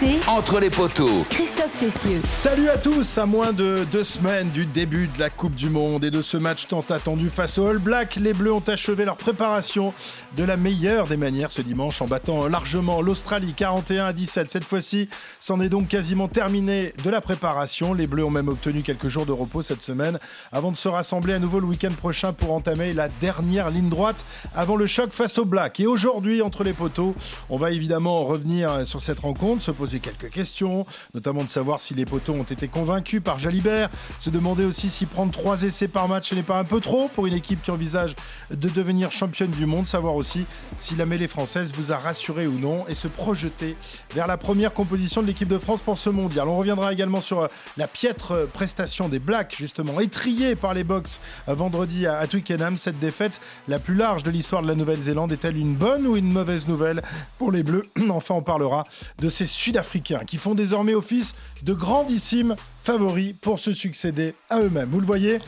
[0.00, 1.24] RMC, Entre les poteaux.
[1.28, 2.20] Christophe Cessieux.
[2.24, 6.04] Salut à tous, à moins de deux semaines du début de la Coupe du Monde
[6.04, 9.16] et de ce match tant attendu face aux All Blacks, les Bleus ont achevé leur
[9.16, 9.92] préparation
[10.36, 14.50] de la meilleure des manières ce dimanche en battant largement l'Australie 41 à 17.
[14.50, 15.08] Cette fois-ci,
[15.38, 17.92] c'en est donc quasiment terminé de la préparation.
[17.92, 20.18] Les Bleus ont même obtenu quelques jours de repos cette semaine
[20.52, 24.24] avant de se rassembler à nouveau le week-end prochain pour entamer la dernière ligne droite
[24.54, 25.80] avant le choc face aux Blacks.
[25.80, 27.14] Et aujourd'hui, entre les poteaux,
[27.48, 31.94] on va évidemment revenir sur cette rencontre, se poser quelques questions, notamment de savoir si
[31.94, 33.90] les poteaux ont été convaincus par Jalibert,
[34.20, 37.26] se demander aussi si prendre trois essais par match n'est pas un peu trop pour
[37.26, 38.14] une équipe qui envisage
[38.50, 40.44] de devenir championne du monde, savoir aussi
[40.78, 43.76] si la mêlée française vous a rassuré ou non et se projeter
[44.14, 46.48] vers la première composition de l'équipe de France pour ce mondial.
[46.48, 50.84] On reviendra également sur euh, la piètre euh, prestation des Blacks, justement, étriée par les
[50.84, 52.76] Box euh, vendredi à Twickenham.
[52.76, 56.32] Cette défaite, la plus large de l'histoire de la Nouvelle-Zélande, est-elle une bonne ou une
[56.32, 57.02] mauvaise nouvelle
[57.38, 57.86] pour les Bleus?
[58.10, 58.84] Enfin, on parlera
[59.18, 59.79] de ces Sud-Africains
[60.26, 64.88] qui font désormais office de grandissimes favoris pour se succéder à eux-mêmes.
[64.88, 65.38] Vous le voyez,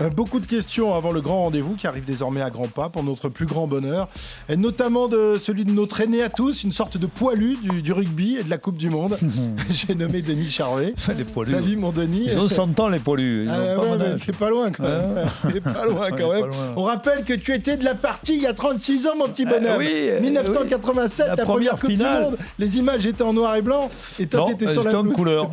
[0.00, 3.02] euh, beaucoup de questions avant le grand rendez-vous qui arrive désormais à grands pas pour
[3.02, 4.08] notre plus grand bonheur,
[4.48, 7.92] et notamment de celui de notre aîné à tous, une sorte de poilu du, du
[7.92, 9.18] rugby et de la Coupe du Monde.
[9.70, 10.92] J'ai nommé Denis Charvet.
[11.16, 11.52] Les poilus.
[11.52, 12.24] Salut mon Denis.
[12.26, 13.48] Ils ont 100 ans les poilus.
[13.48, 15.30] Ont ouais, pas t'es loin quand même.
[15.52, 16.46] T'es pas loin Ouais, quand pas même.
[16.46, 16.74] loin.
[16.76, 19.44] On rappelle que tu étais de la partie il y a 36 ans, mon petit
[19.44, 19.66] bonhomme.
[19.74, 21.36] Ah oui, euh, 1987, oui.
[21.36, 22.24] la, première première Coupe finale.
[22.24, 22.38] du Monde.
[22.58, 25.48] Les images étaient en noir et blanc et toi t'étais sur la couleur.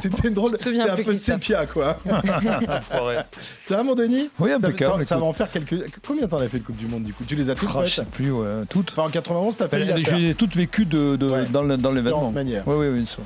[0.00, 0.58] C'était une drôle.
[0.58, 1.96] C'était un peu sépia quoi.
[3.64, 4.30] Ça va mon Denis?
[4.38, 5.76] Oui, impeccable, ça, ça va en faire quelques.
[6.06, 7.24] Combien t'en as fait de Coupe du Monde du coup?
[7.26, 8.90] Tu les as toutes Ah, je sais plus, ouais, toutes.
[8.92, 11.44] Enfin en 91 t'as fait je les ai toutes vécues de, de- Ouais.
[11.48, 12.30] dans l'événement.
[12.32, 12.64] Manières.
[12.66, 13.06] Oui, oui, oui.
[13.06, 13.22] ça.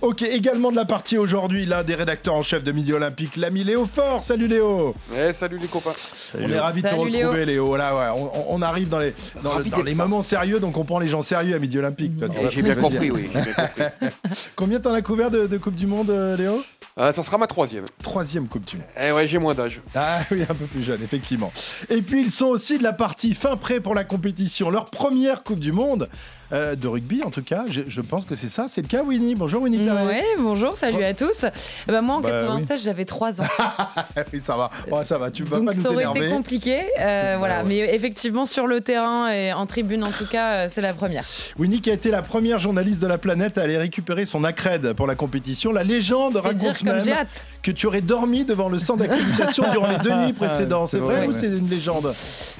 [0.00, 3.64] Ok, également de la partie aujourd'hui, l'un des rédacteurs en chef de Midi Olympique, l'ami
[3.64, 4.24] Léo Fort.
[4.24, 5.92] Salut Léo Eh, salut les copains.
[6.38, 7.66] On est ravis de te retrouver, Léo.
[7.66, 11.22] Voilà, ouais, on, arrive dans les, dans, les moments sérieux, donc on prend les gens
[11.22, 12.12] sérieux à Midi Olympique.
[12.50, 13.28] J'ai bien compris, oui.
[13.34, 14.08] j'ai bien compris.
[14.56, 16.62] Combien t'en as couvert de, de Coupe du Monde, euh, Léo
[16.98, 17.84] Euh, ça sera ma troisième.
[18.02, 18.86] Troisième Coupe du Monde.
[19.00, 19.80] Eh ouais, j'ai moins d'âge.
[19.94, 21.52] Ah oui, un peu plus jeune, effectivement.
[21.90, 24.70] Et puis ils sont aussi de la partie fin prêt pour la compétition.
[24.70, 26.08] Leur première Coupe du Monde,
[26.52, 27.64] euh, de rugby en tout cas.
[27.68, 28.66] Je, je pense que c'est ça.
[28.68, 29.34] C'est le cas, Winnie.
[29.34, 29.88] Bonjour, Winnie.
[29.88, 31.44] Ouais, bonjour, salut à tous.
[31.88, 33.44] Eh ben, moi, en Bah, 96, j'avais 3 ans.
[34.32, 34.70] oui, ça va.
[34.90, 36.82] Oh, ça va, tu vas Donc pas nous ça aurait été compliqué.
[37.00, 37.58] Euh, voilà.
[37.62, 37.68] ouais.
[37.68, 41.24] Mais effectivement, sur le terrain et en tribune, en tout cas, euh, c'est la première.
[41.58, 44.92] Winnie qui a été la première journaliste de la planète à aller récupérer son accred
[44.94, 45.72] pour la compétition.
[45.72, 47.44] La légende C'est dire raconte comme j'ai hâte.
[47.64, 50.88] Que tu aurais dormi devant le centre d'accréditation durant les deux nuits précédentes.
[50.90, 52.12] C'est c'est vrai vrai, ou c'est une légende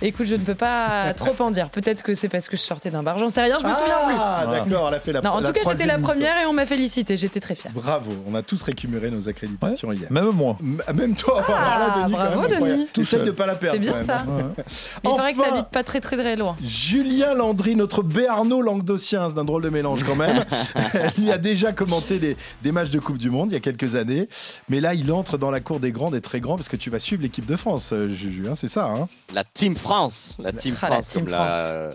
[0.02, 1.68] Écoute, je ne peux pas trop en dire.
[1.68, 3.18] Peut-être que c'est parce que je sortais d'un bar.
[3.18, 4.14] J'en sais rien, je me souviens plus.
[4.18, 6.46] Ah, d'accord, elle a fait la Non, en la tout cas, j'étais la première et
[6.46, 7.16] on m'a félicité.
[7.16, 7.72] J'étais très fière.
[7.74, 10.10] Bravo, on a tous récupéré nos accréditations hier.
[10.10, 10.56] Même moi.
[10.60, 12.60] M- Même toi, Ah, là, Denis, bravo, même.
[12.60, 12.88] Denis.
[12.94, 13.24] Tu seul.
[13.26, 13.76] de pas la perdre.
[13.76, 14.24] C'est bien ça.
[14.26, 14.64] Ouais.
[15.04, 16.56] Il paraît que Enfin, t'habites pas très très très loin.
[16.64, 20.44] Julien Landry, notre Béarnaud languedocien, c'est un drôle de mélange quand même.
[21.18, 23.96] lui a déjà commenté des, des matchs de Coupe du Monde il y a quelques
[23.96, 24.28] années.
[24.68, 26.90] Mais là, il entre dans la cour des grands, des très grands, parce que tu
[26.90, 28.86] vas suivre l'équipe de France, euh, Juju, hein, c'est ça.
[28.86, 31.92] Hein La Team France, la Team Ah, la France, Team comme l'a euh,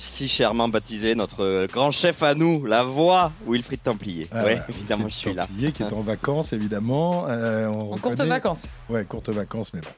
[0.00, 4.26] si chèrement baptisé notre grand chef à nous, la voix Wilfried Templier.
[4.32, 5.46] Ah ouais, évidemment, je suis là.
[5.46, 7.26] Templier qui est en vacances, évidemment.
[7.28, 8.66] Euh, on En courte reconnaît- vacances.
[8.90, 9.88] Ouais, courte vacances, mais bon.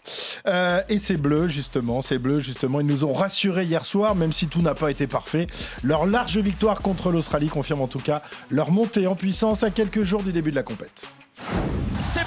[0.46, 4.34] Euh, et ces bleus, justement, ces bleus, justement, ils nous ont rassurés hier soir, même
[4.34, 5.46] si tout n'a pas été parfait.
[5.82, 10.02] Leur large victoire contre l'Australie confirme en tout cas leur montée en puissance à quelques
[10.02, 11.06] jours du début de la compète.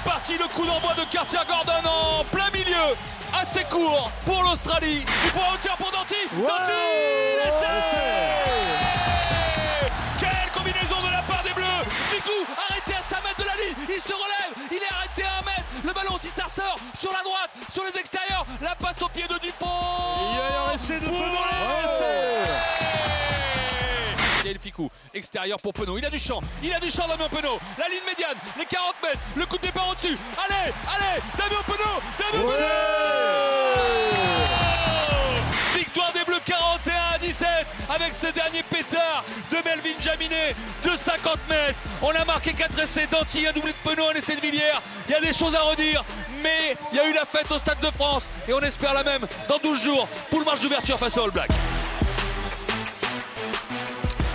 [0.02, 2.96] C'est parti, le coup d'envoi de Cartier Gordon en plein milieu,
[3.32, 5.04] assez court pour l'Australie.
[5.24, 6.16] Du point hauteur pour Danti.
[6.32, 6.72] Danti,
[7.44, 7.66] l'essai
[10.18, 11.84] Quelle combinaison de la part des Bleus.
[12.10, 12.32] Ficou
[12.68, 15.42] arrêté à 5 mètres de la ligne, il se relève, il est arrêté à 1
[15.44, 19.08] mètre, le ballon si ça ressort sur la droite, sur les extérieurs, la passe au
[19.08, 19.66] pied de Dupont.
[20.32, 22.81] Il y a un essai de le
[24.62, 25.98] Ficou, extérieur pour Penaud.
[25.98, 27.58] Il a du champ, il a du champ Damien Penaud.
[27.78, 30.16] La ligne médiane, les 40 mètres, le coup de départ au-dessus.
[30.38, 32.72] Allez, allez, Damien Penaud, Damien Penaud
[35.74, 37.48] Victoire des Bleus 41 à 17
[37.92, 41.80] avec ce dernier pétard de Melvin Jaminet de 50 mètres.
[42.00, 44.78] On a marqué 4 essais d'Anti, un doublé de Penaud, un essai de Villiers.
[45.08, 46.04] Il y a des choses à redire,
[46.40, 49.02] mais il y a eu la fête au Stade de France et on espère la
[49.02, 51.50] même dans 12 jours pour le match d'ouverture face aux All Blacks.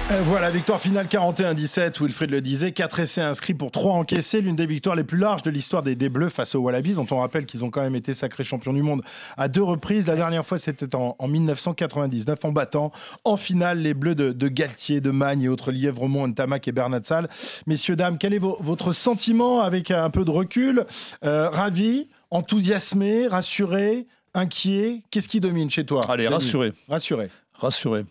[0.09, 4.56] Euh, Voilà, victoire finale 41-17, Wilfried le disait, 4 essais inscrits pour 3 encaissés, l'une
[4.56, 7.18] des victoires les plus larges de l'histoire des, des Bleus face aux Wallabies, dont on
[7.19, 9.01] rappelle qu'ils ont quand même été sacrés champions du monde
[9.36, 10.07] à deux reprises.
[10.07, 12.92] La dernière fois, c'était en, en 1999, en battant
[13.25, 17.01] en finale les Bleus de, de Galtier, de Magne et autres Lièvremont, Ntamak et Bernat
[17.03, 17.27] Sall.
[17.65, 20.86] Messieurs, dames, quel est vo- votre sentiment avec un peu de recul?
[21.25, 25.01] Euh, Ravi, enthousiasmé, rassuré, inquiet?
[25.12, 26.71] Qu'est-ce qui domine chez toi Allez, rassuré.
[26.88, 27.30] Rassuré.
[27.60, 28.06] Rassuré.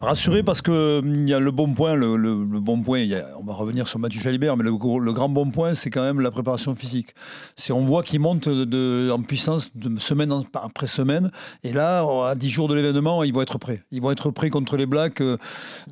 [0.00, 3.00] Rassuré parce que hum, il y a le bon point, le, le- le bon point.
[3.00, 5.90] il y a- on va revenir sur Mathieu Jalibert, mais le, grand bon point, c'est
[5.90, 7.14] quand même la préparation physique.
[7.56, 11.30] C'est on voit qu'il monte de, de- en puissance de semaine en- après semaine,
[11.64, 13.82] et là, à 10 jours de l'événement, ils vont être prêts.
[13.90, 15.20] Ils vont être prêts contre les Blacks.
[15.20, 15.36] euh,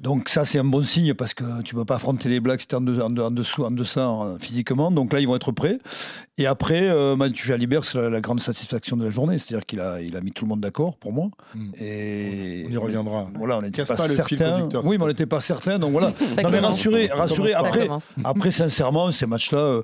[0.00, 2.74] donc ça, c'est un bon signe parce que tu peux pas affronter les Blacks si
[2.74, 4.90] en, de- en, en dessous, en deçà physiquement.
[4.90, 5.78] Donc là, ils vont être prêts.
[6.38, 9.80] Et après, euh, Mathieu Jalibert, c'est la, la grande satisfaction de la journée, c'est-à-dire qu'il
[9.80, 11.28] a, il a mis tout le monde d'accord pour moi.
[11.54, 11.70] Mm.
[11.80, 13.28] Et On y reviendra.
[13.36, 14.68] Voilà, on n'était pas, pas certain.
[14.84, 15.78] Oui, mais on n'était pas certain.
[15.78, 16.12] Donc voilà.
[16.36, 16.70] Ça non mais commence.
[16.72, 17.52] rassuré, rassuré.
[17.52, 17.88] commence Ça Après,
[18.24, 19.82] après sincèrement, ces matchs-là, euh,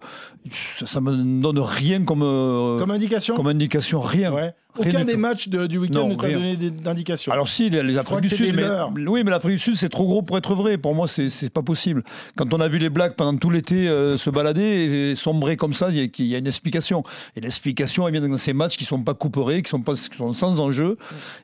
[0.81, 3.35] ça, ça me donne rien comme euh, Comme indication?
[3.37, 4.33] comme indication, rien.
[4.33, 4.55] Ouais.
[4.79, 5.19] Aucun des tout.
[5.19, 7.33] matchs de- du week-end ne t'a donné d'indication.
[7.33, 8.65] Alors si, les, Afriques que du Sud, mais,
[9.07, 10.79] oui, mais l'Afrique du Sud, c'est trop gros pour être vrai.
[10.79, 12.03] Pour moi, c'est pas possible.
[12.37, 15.75] Quand on a vu les Blacks pendant tout l'été euh, se balader et sombrer comme
[15.75, 17.05] ça, il y, a- il y a une explication.
[17.37, 20.17] Et l'explication, elle vient dans ces matchs qui sont pas couperés, qui sont pas qui
[20.17, 20.97] sont sans enjeu.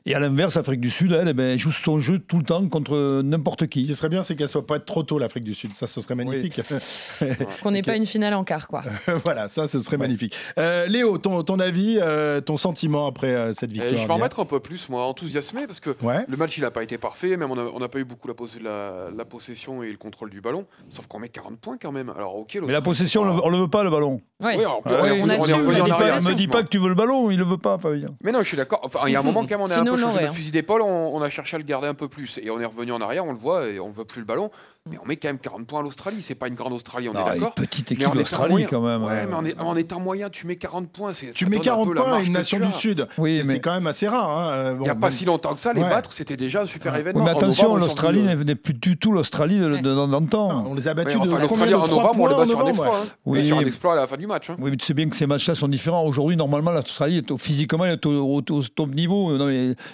[0.05, 2.43] Et à l'inverse, l'Afrique du Sud, elle, eh ben, elle joue son jeu tout le
[2.43, 3.95] temps contre n'importe Ce qui qui.
[3.95, 5.73] serait bien, c'est qu'elle soit pas trop tôt, l'Afrique du Sud.
[5.73, 6.59] Ça, ce serait magnifique.
[7.63, 8.81] Qu'on n'ait pas une finale en quart, quoi.
[9.25, 10.33] voilà, ça, ce serait magnifique.
[10.57, 14.13] Euh, Léo, ton, ton avis, euh, ton sentiment après euh, cette Et victoire je vais
[14.13, 16.25] en mettre un peu plus, moi, enthousiasmé, parce que Ouais.
[16.27, 18.47] le match, il n'a pas été parfait, même on n'a pas eu beaucoup la, pos-
[18.61, 22.09] la- la possession et le contrôle du ballon, sauf qu'on met 40 points quand même.
[22.15, 24.21] Alors, ok, Mais la possession, on le- on le veut pas, le ballon.
[24.41, 24.55] Ouais.
[24.57, 26.15] Oui, Ah on, dit Me dis pas- arrière.
[26.23, 28.07] pas, me dis pas que tu veux le ballon, il le veut pas, Fabien.
[28.23, 28.79] Mais non, je suis d'accord.
[28.83, 30.51] Enfin, il y a un moment quand même, on a un peu changé notre fusil
[30.51, 32.39] d'épaule, on, on a cherché à le garder un peu plus.
[32.41, 34.49] Et on est revenu en arrière, on le voit, et on veut plus le ballon.
[34.89, 36.21] Mais on met quand même 40 points à l'Australie.
[36.21, 39.03] C'est pas une grande Australie, on Non, est d'accord petite équipe d'Australie quand même.
[39.03, 39.47] Ouais, mais en, euh.
[39.49, 41.13] est- en étant moyen, tu mets 40 points.
[41.13, 42.71] c'est- Tu mets donne un 40 peu la points à une nation du.
[42.71, 43.07] Sud.
[43.17, 44.29] Oui, C'est- mais- C'est quand même assez rare.
[44.29, 44.51] hein.
[44.53, 45.89] Euh, Il n'y a pas si longtemps que ça, les Ouais.
[45.89, 47.23] battre, c'était déjà un super Oui, événement.
[47.25, 50.65] mais En attention, l'Australie n'est plus du tout l'Australie de- de- d'antan.
[50.67, 52.55] on les a Ouais, battus enfin, de l'Australie en novembre, on les bat en sur
[52.55, 52.99] un novembre, exploit.
[53.03, 53.07] hein.
[53.25, 54.49] Oui, sur un exploit à la fin du match.
[54.49, 54.55] hein.
[54.59, 56.03] Oui, mais tu sais bien que ces matchs-là sont différents.
[56.05, 59.31] Aujourd'hui, normalement, l'Australie physiquement elle est au, top niveau.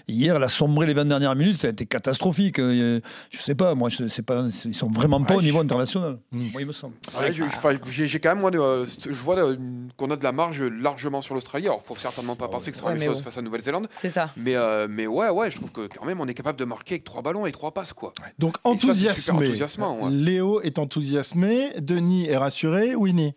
[0.07, 1.57] Hier, elle a sombré les 20 dernières minutes.
[1.57, 2.59] Ça a été catastrophique.
[2.59, 2.99] Euh,
[3.31, 5.63] Je sais pas, moi, je sais pas, ils sont vraiment pas Ouais, au niveau je-
[5.63, 6.17] international.
[6.31, 6.93] Moi, il me semble.
[7.19, 9.55] Ouais, je- enfin, J'ai quand même, moi, de- euh, je vois euh,
[9.97, 11.65] qu'on a de la marge largement sur l'Australie.
[11.67, 13.23] Alors, faut certainement pas penser que ce sera Ouais, la même chose bon.
[13.25, 13.87] face à Nouvelle-Zélande.
[13.99, 14.31] C'est ça.
[14.37, 16.95] Mais, euh, mais ouais, ouais, je trouve que quand même, on est capable de marquer
[16.95, 18.13] avec trois ballons et trois passes, quoi.
[18.39, 19.49] Donc enthousiasmé.
[19.49, 20.09] ouais.
[20.09, 21.71] Léo est enthousiasmé.
[21.79, 22.95] Denis est rassuré.
[22.95, 23.33] Winnie.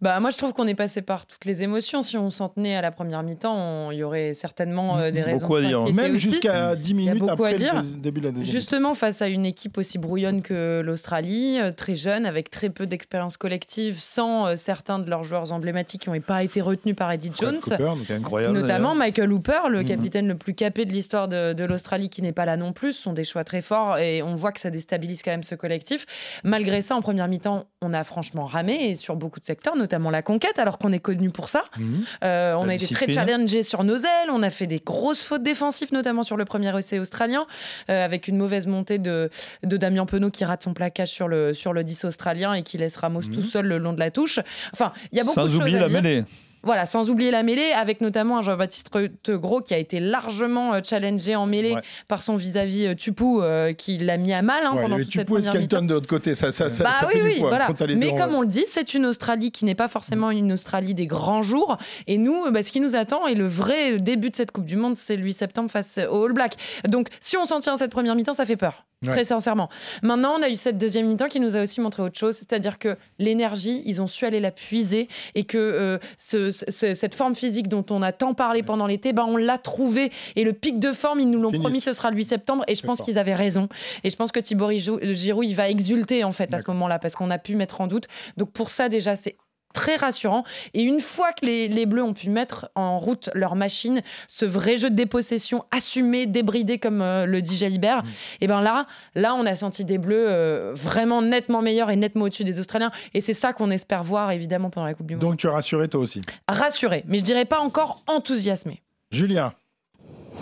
[0.00, 2.02] Bah, moi, je trouve qu'on est passé par toutes les émotions.
[2.02, 5.46] Si on s'en tenait à la première mi-temps, il y aurait certainement euh, des raisons
[5.48, 5.92] Beaucoup à de dire.
[5.92, 7.74] Même jusqu'à 10 y a minutes après dire.
[7.82, 8.52] le début de la deuxième.
[8.52, 12.86] Justement, face à une équipe aussi brouillonne que l'Australie, euh, très jeune, avec très peu
[12.86, 17.12] d'expérience collective, sans euh, certains de leurs joueurs emblématiques qui n'ont pas été retenus par
[17.12, 17.60] Eddie Jones.
[17.60, 18.58] Cooper, incroyable.
[18.58, 19.88] Notamment Michael Hooper, le Mhm.
[19.88, 22.92] capitaine le plus capé de l'histoire de, de l'Australie, qui n'est pas là non plus.
[22.94, 25.54] Ce sont des choix très forts et on voit que ça déstabilise quand même ce
[25.54, 26.06] collectif.
[26.42, 30.10] Malgré ça, en première mi-temps, on a franchement ramé et sur beaucoup de secteurs, notamment
[30.10, 31.64] la conquête, alors qu'on est connu pour ça.
[31.78, 32.04] Mhm.
[32.24, 35.22] Euh, on La a été très challengé sur nos ailes, on a fait des grosses
[35.22, 37.46] fautes défensives, notamment sur le premier essai australien,
[37.90, 39.30] euh, avec une mauvaise montée de,
[39.62, 42.78] de Damien Penaud qui rate son plaquage sur le, sur le 10 australien et qui
[42.78, 43.32] laisse Ramos Mhm.
[43.34, 44.40] tout seul le long de la touche.
[44.72, 46.02] Enfin, il y a beaucoup de Sans choses oublier à la dire.
[46.02, 46.24] mêlée.
[46.64, 48.90] Voilà, sans oublier la mêlée, avec notamment un Jean-Baptiste
[49.28, 51.80] Gros qui a été largement euh, challengé en mêlée Ouais.
[52.08, 55.04] par son vis-à-vis euh, Tupou, euh, qui l'a mis à mal hein, Ouais, pendant toute
[55.04, 55.76] cette Tupou et première mi-temps.
[55.76, 56.34] Skelton de l'autre côté.
[56.34, 57.68] Ça, ça, ça, Bah ça oui, fait du oui, poids voilà.
[57.96, 61.06] Mais comme on le dit, c'est une Australie qui n'est pas forcément une Australie des
[61.06, 61.78] grands jours.
[62.08, 64.76] Et nous, bah, ce qui nous attend et le vrai début de cette Coupe du
[64.76, 66.56] Monde, c'est le 8 septembre face aux All Blacks.
[66.88, 68.84] Donc, si on s'en tient à cette première mi-temps, ça fait peur.
[69.02, 69.10] Ouais.
[69.12, 69.68] Très sincèrement.
[70.02, 72.80] Maintenant, on a eu cette deuxième mi-temps qui nous a aussi montré autre chose, c'est-à-dire
[72.80, 75.06] que l'énergie, ils ont su aller la puiser
[75.36, 79.12] et que euh, ce- ce- cette forme physique dont on a tant parlé pendant l'été,
[79.12, 80.10] ben, on l'a trouvée.
[80.34, 82.64] Et le pic de forme, ils nous l'ont promis, ce sera le 8 septembre.
[82.66, 83.68] Et je pense qu'ils avaient raison.
[84.02, 87.14] Et je pense que Thibaut Giroud, il va exulter en fait à ce moment-là parce
[87.14, 88.06] qu'on a pu mettre en doute.
[88.36, 89.36] Donc pour ça déjà, c'est
[89.78, 90.42] très rassurant.
[90.74, 94.44] Et une fois que les, les Bleus ont pu mettre en route leur machine, ce
[94.44, 98.08] vrai jeu de dépossession assumé, débridé comme euh, le dit Jalibert, Mm.
[98.40, 102.24] et ben là, là on a senti des Bleus euh, vraiment nettement meilleurs et nettement
[102.24, 102.90] au-dessus des Australiens.
[103.14, 105.22] Et c'est ça qu'on espère voir évidemment pendant la Coupe du Monde.
[105.22, 106.20] Donc tu es rassuré toi aussi?
[106.48, 108.82] Rassuré, mais je dirais pas encore enthousiasmé.
[109.12, 109.54] Julien.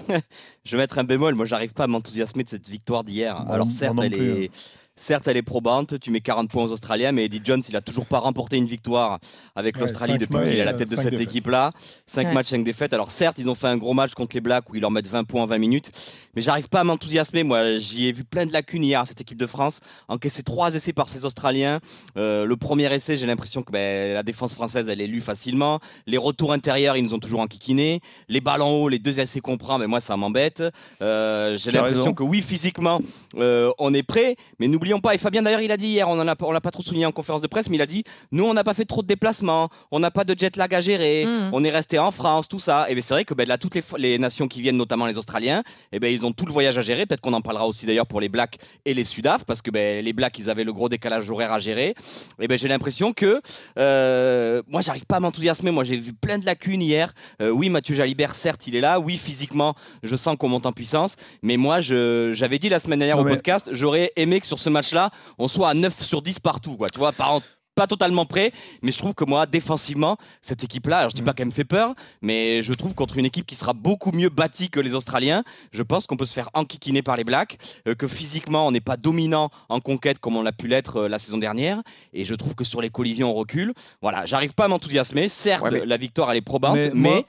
[0.64, 1.34] Je vais mettre un bémol.
[1.34, 3.44] Moi, j'arrive pas à m'enthousiasmer de cette victoire d'hier.
[3.50, 4.50] Alors, certes, elle plus, est.
[4.98, 7.82] Certes, elle est probante, tu mets 40 points aux Australiens, mais Eddie Jones, il a
[7.82, 9.18] toujours pas remporté une victoire
[9.54, 11.70] avec Ouais, l'Australie depuis qu'il est à la euh, tête de cinq cette équipe-là.
[12.06, 12.32] 5 Ouais.
[12.32, 12.94] matchs, 5 défaites.
[12.94, 15.06] Alors certes, ils ont fait un gros match contre les Blacks où ils leur mettent
[15.08, 15.90] 20 points en 20 minutes,
[16.34, 17.42] mais j'arrive pas à m'enthousiasmer.
[17.42, 19.80] Moi, j'y ai vu plein de lacunes hier à cette équipe de France.
[20.08, 21.80] Encaissé trois essais par ces Australiens.
[22.16, 25.78] Euh, le premier essai, j'ai l'impression que ben, la défense française, elle est lue facilement.
[26.06, 28.00] Les retours intérieurs, ils nous ont toujours enquiquinés.
[28.30, 30.62] Les balles en haut, les deux essais qu'on prend, mais moi, ça m'embête.
[31.02, 33.00] Euh, j'ai l'impression que oui, physiquement,
[33.36, 36.08] euh, on est prêt, mais n'oubliez n'oublions pas, et Fabien d'ailleurs il a dit hier,
[36.08, 38.44] on on l'a pas trop souligné en conférence de presse, mais il a dit, nous
[38.44, 41.24] on n'a pas fait trop de déplacements, on n'a pas de jet lag à gérer,
[41.26, 41.50] Mm.
[41.52, 42.86] on est resté en France, tout ça.
[42.88, 45.62] Et bien c'est vrai que ben, là toutes les, nations qui viennent, notamment les Australiens,
[45.92, 47.06] et ben ils ont tout le voyage à gérer.
[47.06, 50.04] Peut-être qu'on en parlera aussi d'ailleurs pour les Blacks et les Sudaf, parce que ben,
[50.04, 51.94] les Blacks ils avaient le gros décalage horaire à gérer.
[52.40, 53.40] Et ben j'ai l'impression que
[53.78, 55.70] euh, moi j'arrive pas à m'enthousiasmer.
[55.70, 57.12] Moi j'ai vu plein de lacunes hier.
[57.42, 60.72] Euh, oui Mathieu Jalibert certes il est là, oui physiquement je sens qu'on monte en
[60.72, 64.70] puissance, mais moi j'avais dit la semaine dernière au podcast, j'aurais aimé que sur ce
[64.76, 66.88] match-là on soit à 9 sur 10 partout, quoi.
[66.88, 67.42] Tu vois, en-
[67.76, 68.52] pas totalement prêt,
[68.82, 71.64] mais je trouve que moi, défensivement, cette équipe-là, alors je dis pas qu'elle me fait
[71.64, 75.44] peur, mais je trouve contre une équipe qui sera beaucoup mieux bâtie que les Australiens,
[75.72, 78.80] je pense qu'on peut se faire enquiquiner par les Blacks, euh, que physiquement, on n'est
[78.80, 81.82] pas dominant en conquête comme on l'a pu l'être euh, la saison dernière,
[82.14, 83.74] et je trouve que sur les collisions, on recule.
[84.00, 85.28] Voilà, j'arrive pas à m'enthousiasmer.
[85.28, 87.24] Certes, Ouais, mais- la victoire, elle est probante, Mais mais, moi-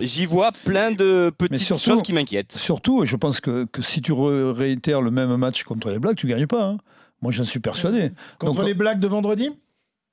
[0.00, 2.52] j'y vois plein de petites surtout- choses qui m'inquiètent.
[2.56, 6.16] Surtout, je pense que, que si tu re- réitères le même match contre les Blacks,
[6.16, 6.64] tu gagnes pas.
[6.64, 6.78] hein.
[7.20, 8.12] Moi, j'en suis persuadé.
[8.38, 9.50] Contre Donc- les blagues de vendredi?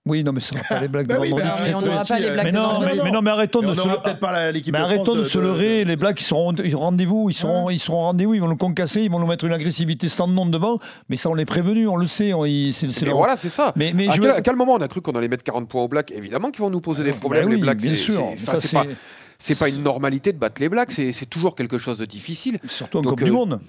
[0.08, 2.20] Oui, non, mais ce sera pas les Blacks Bah de oui, bah, on n'aura pas
[2.20, 2.90] les Blacks mais, de non, vendredi.
[2.92, 4.18] mais, non, mais non, mais arrêtons de se pas
[4.56, 8.02] Mais de arrêtons de, leurrer, les Blacks ils seront, rendez-vous, ils seront, ils seront au
[8.04, 11.18] rendez-vous, ils vont nous concasser, ils vont nous mettre une agressivité sans nom devant, mais
[11.18, 13.74] ça on les prévenu, on le sait, on- c'est c'est Mais leur- voilà, c'est ça.
[13.76, 15.44] Mais, mais à, je quel, veux- à quel moment on a cru qu'on allait mettre
[15.44, 17.78] 40 points aux Blacks Évidemment qu'ils vont nous poser des problèmes, Bah les Blacks.
[17.78, 18.24] bien c'est- sûr.
[18.38, 18.68] c'est- Ça, enfin, c'est
[19.40, 22.06] c'est pas, pas une normalité de battre les Blacks, c'est c'est toujours quelque chose de
[22.06, 22.60] difficile.
[22.68, 23.60] surtout en Coupe du euh, Monde.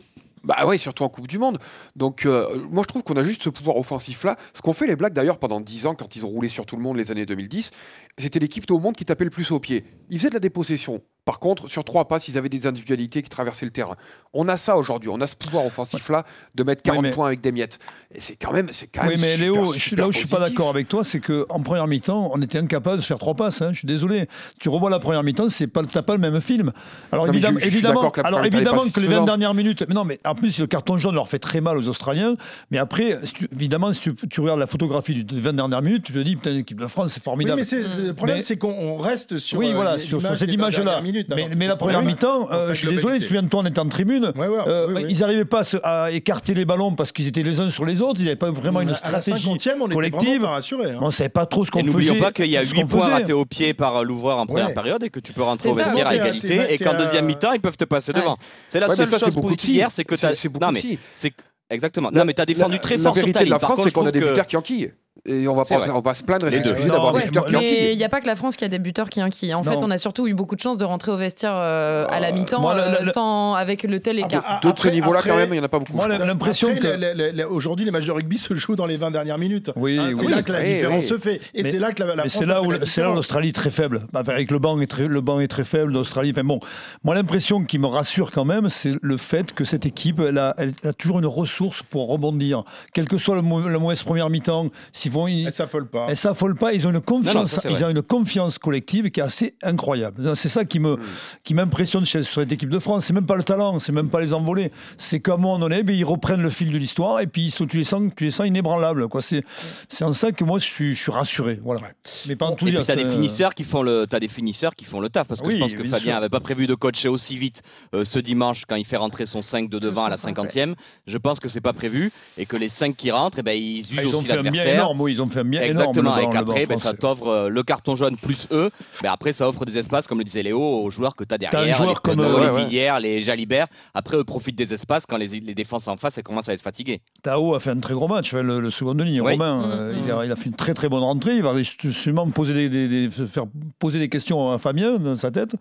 [0.45, 1.59] Bah ouais, surtout en Coupe du Monde.
[1.97, 4.37] Donc euh, moi je trouve qu'on a juste ce pouvoir offensif là.
[4.55, 6.77] Ce qu'ont fait les Blacks d'ailleurs pendant 10 ans quand ils ont roulé sur tout
[6.77, 7.71] le monde les années 2010,
[8.19, 9.85] c'était l'équipe au monde qui tapait le plus au pied.
[10.11, 11.01] Ils faisaient de la dépossession.
[11.29, 13.97] Par contre, sur trois passes, ils avaient des individualités qui traversaient le terrain.
[14.33, 17.27] On a ça aujourd'hui, on a ce pouvoir offensif là de mettre 40 mais- points
[17.27, 17.79] avec des miettes.
[18.15, 20.09] Et c'est quand même c'est quand Oui, même mais super, Léo, je suis super là
[20.09, 20.57] où je suis pas positif.
[20.57, 23.61] d'accord avec toi, c'est qu'en première mi-temps, on était incapable de se faire trois passes.
[23.61, 24.27] hein, je suis désolé.
[24.59, 26.73] Tu revois la première mi-temps, c'est pas, t'as pas le même film.
[27.13, 29.27] Alors Non, mais évidemment, je- je suis évidemment, que alors évidemment que les 20 satisfaisante.
[29.27, 29.85] dernières minutes.
[29.87, 32.37] Mais non, mais en plus le carton jaune leur fait très mal aux Australiens.
[32.71, 36.05] Mais après, si tu- évidemment, si tu, tu regardes la photographie des 20 dernières minutes,
[36.05, 37.61] tu te dis putain, l'équipe de France, c'est Oui, formidable.
[37.61, 39.59] mais c'est- le problème, Mais- c'est qu'on on reste sur.
[39.59, 41.03] oui, euh, voilà, sur, sur l'image cette des 20 image-là.
[41.27, 44.33] Minutes, Mais, la première mi-temps, euh, je suis désolé, souviens-toi, on était en tribune.
[44.37, 45.05] Ouais, ouais, Euh, oui, oui.
[45.09, 48.21] Ils n'arrivaient pas à, écarter les ballons parce qu'ils étaient les uns sur les autres.
[48.21, 50.43] Ils n'avaient pas vraiment une À la stratégie 50e, on était collective.
[50.43, 50.99] pas hein.
[51.01, 51.93] On ne savait pas trop ce qu'on Et faisait.
[51.93, 54.47] n'oublions pas qu'il y a ce 8 qu'on points ratés au pied par l'ouvreur en
[54.47, 54.75] première Ouais.
[54.75, 57.61] période et que tu peux rentrer au vestiaire à égalité et qu'en deuxième mi-temps ils
[57.61, 58.37] peuvent te passer devant.
[58.69, 59.75] C'est la seule chose beaucoup de positive si.
[59.75, 60.15] hier, c'est que
[60.61, 60.99] non mais si.
[61.15, 61.33] c'est
[61.71, 62.11] exactement.
[62.13, 63.51] La- Non mais t'as défendu la- très la fort sur ta la ligne.
[63.51, 64.93] Par France, contre, c'est qu'on a des buteurs qui enquillent.
[65.27, 67.47] Et on va C'est pas, on va se plaindre et s'excuser d'avoir Ouais, des buteurs
[67.47, 69.55] qui Mais il n'y a pas que la France qui a des buteurs qui inquillent.
[69.55, 69.71] En Non.
[69.71, 72.33] fait, on a surtout eu beaucoup de chance de rentrer au vestiaire euh, à la
[72.33, 74.61] mi-temps euh, la- sans, avec le tel écart.
[74.63, 75.93] D'autres de ce niveau-là, quand même, il n'y en a pas beaucoup.
[75.95, 76.87] Moi, l'impression Après, que.
[76.87, 79.71] le- le- le- Aujourd'hui, les matchs de rugby se jouent dans les 20 dernières minutes.
[79.77, 80.33] Oui, Hein, c'est oui.
[80.33, 81.09] là que la différence oui.
[81.09, 81.41] se fait.
[81.55, 84.03] Et Mais- c'est là que la, la c'est là où c'est l'Australie est très faible.
[84.13, 86.31] Bah, Avec le banc est très le banc est très faible l'Australie.
[86.31, 86.61] Enfin bon,
[87.05, 90.55] moi l'impression qui me rassure quand même, c'est le fait que cette équipe elle a,
[90.59, 92.63] elle a toujours une ressource pour rebondir,
[92.95, 94.67] quel que soit la mauvaise première mi-temps.
[95.09, 96.07] S'ils vont, ils, Elle s'affole pas.
[96.09, 96.73] elles s'affolent pas.
[96.75, 100.37] Ils ont une confiance, ça, ils ont une confiance collective qui est assez incroyable.
[100.37, 101.01] C'est ça qui me Mm.
[101.45, 103.07] qui m'impressionne chez- sur cette équipe de France.
[103.07, 104.71] C'est même pas le talent, c'est même pas les envolées.
[104.99, 107.51] C'est qu'à un moment donné, ben, ils reprennent le fil de l'histoire et puis ils
[107.51, 109.09] sont, tu les sens, tu les sens inébranlables.
[109.09, 109.23] Quoi.
[109.23, 109.43] C'est
[109.89, 111.59] c'est en ça que moi je suis, je suis rassuré.
[111.63, 111.81] Voilà.
[112.27, 112.87] Mais pas Et puis enthousiaste.
[112.87, 115.47] t'as des finisseurs qui font le, t'as des finisseurs qui font le taf parce que
[115.47, 116.17] Oui, je pense que bien Fabien sûr.
[116.17, 117.63] avait pas prévu de coacher aussi vite
[117.95, 120.39] euh, ce dimanche quand il fait rentrer son 5 de devant à la son cinq,
[120.39, 120.75] 50e.
[121.07, 123.79] Je pense que c'est pas prévu et que les 5 qui rentrent, eh ben, ils
[123.81, 124.95] usent Ah, ils ont aussi l'adversaire.
[125.07, 126.33] Ils ont fait un bien Exactement, énorme.
[126.33, 128.71] et qu'après, ben, ça t'offre euh, le carton jaune plus eux.
[129.03, 131.37] Mais après, ça offre des espaces, comme le disait Léo, aux joueurs que tu as
[131.37, 132.65] un derrière, joueur les comme, Penaud, euh, les ouais, ouais.
[132.65, 133.67] Villiers, les Jalibert.
[133.95, 136.63] Après, eux profitent des espaces quand les, les défenses en face elles commencent à être
[136.63, 137.01] fatiguées.
[137.23, 139.33] Tao a fait un très gros match, le, le second de ligne, Oui.
[139.33, 139.59] Romain.
[139.67, 139.71] Mhm.
[139.73, 141.37] euh, il, a, il a fait une très très bonne rentrée.
[141.37, 143.45] Il va sûrement me poser des, des- des- faire
[143.79, 145.55] poser des questions à Fabien dans sa tête.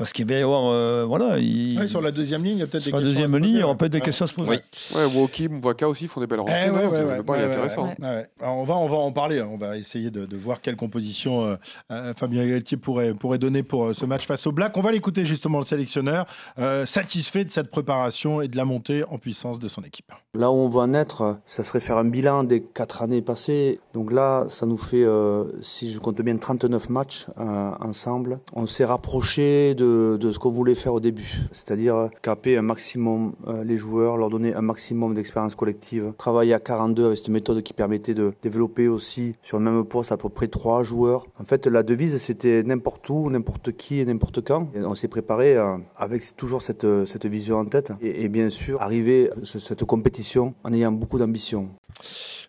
[0.00, 0.64] Parce qu'il va y avoir.
[0.72, 3.02] euh, voilà, il, Ouais, sur la deuxième ligne, il y a peut-être des sur la
[3.04, 4.04] questions deuxième ligne, il y aura peut-être des ouais.
[4.04, 4.48] questions à se poser.
[4.50, 4.56] Oui.
[4.96, 6.40] Ouais, Woki, Mwaka aussi font des belles.
[6.46, 7.86] Eh ouais, non ouais, le ouais, banc, il ouais, est ouais, intéressant.
[7.88, 7.94] ouais.
[8.00, 8.26] Ouais.
[8.40, 9.42] Alors, on, va, on va en parler.
[9.42, 11.56] On va essayer de, de voir quelle composition euh,
[11.92, 14.76] euh, Fabien Galtier pourrait, pourrait donner pour euh, ce match face au Black.
[14.76, 16.26] On va l'écouter justement, le sélectionneur,
[16.58, 20.10] euh, satisfait de cette préparation et de la montée en puissance de son équipe.
[20.34, 23.80] Là où on va naître, ça serait faire un bilan des quatre années passées.
[23.94, 28.38] Donc là, ça nous fait, euh, si je compte bien, 39 matchs euh, ensemble.
[28.54, 29.84] On s'est rapproché de,
[30.18, 34.30] de ce qu'on voulait faire au début, c'est-à-dire caper un maximum euh, les joueurs, leur
[34.30, 36.12] donner un maximum d'expérience collective.
[36.18, 40.12] Travailler à 42 avec cette méthode qui permettait de développer aussi sur le même poste
[40.12, 41.26] à peu près trois joueurs.
[41.38, 44.68] En fait, la devise, c'était n'importe où, n'importe qui et n'importe quand.
[44.74, 47.92] Et on s'est préparé euh, avec toujours cette, cette vision en tête.
[48.00, 51.68] Et, bien sûr, arriver à ce- cette compétition en ayant beaucoup d'ambition.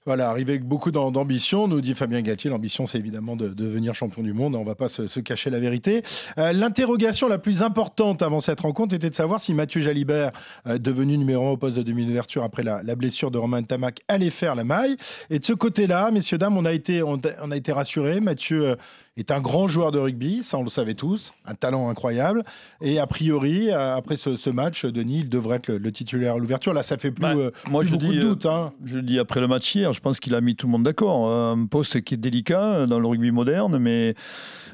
[0.06, 2.50] Voilà, arrivé avec beaucoup d'am- d'ambition, nous dit Fabien Galtier.
[2.50, 4.56] L'ambition, c'est évidemment de, de devenir champion du monde.
[4.56, 6.02] On ne va pas se, se cacher la vérité.
[6.40, 10.32] Euh, L'interrogation la plus importante avant cette rencontre était de savoir si Mathieu Jalibert,
[10.68, 14.02] euh, devenu numéro 1 au poste de demi-ouverture après la, la blessure de Romain Tamac,
[14.08, 14.96] allait faire la maille.
[15.30, 18.20] Et de ce côté-là, messieurs, dames, on a été, on, a- on a été rassurés.
[18.20, 18.76] Mathieu euh,
[19.18, 22.44] est un grand joueur de rugby, ça on le savait tous, un talent incroyable.
[22.82, 26.36] Et a priori, euh, après ce, ce match, Denis, il devrait être le, le titulaire
[26.36, 26.74] à l'ouverture.
[26.74, 28.46] Là, ça fait plus, Bah, euh, moi, plus je beaucoup dis, de doutes.
[28.46, 28.72] hein.
[28.86, 30.84] Je le dis après le match hier, je pense qu'il a mis tout le monde
[30.84, 31.30] d'accord.
[31.30, 34.16] Un poste qui est délicat dans le rugby moderne, mais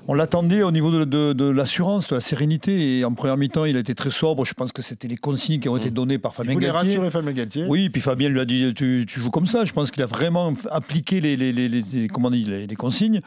[0.08, 2.98] on l'attendait au niveau de, de- de l'assurance, de la sérénité.
[3.00, 4.46] Et en première mi-temps, il a été très sobre.
[4.46, 6.72] Je pense que c'était les consignes qui ont été données par Fabien Galtier.
[6.92, 7.66] rassurer Fabien Galtier?
[7.68, 9.66] Oui, puis Fabien lui a dit tu, tu joues comme ça.
[9.66, 13.22] Je pense qu'il a vraiment appliqué les, les, les, les- comment dit, les, les consignes.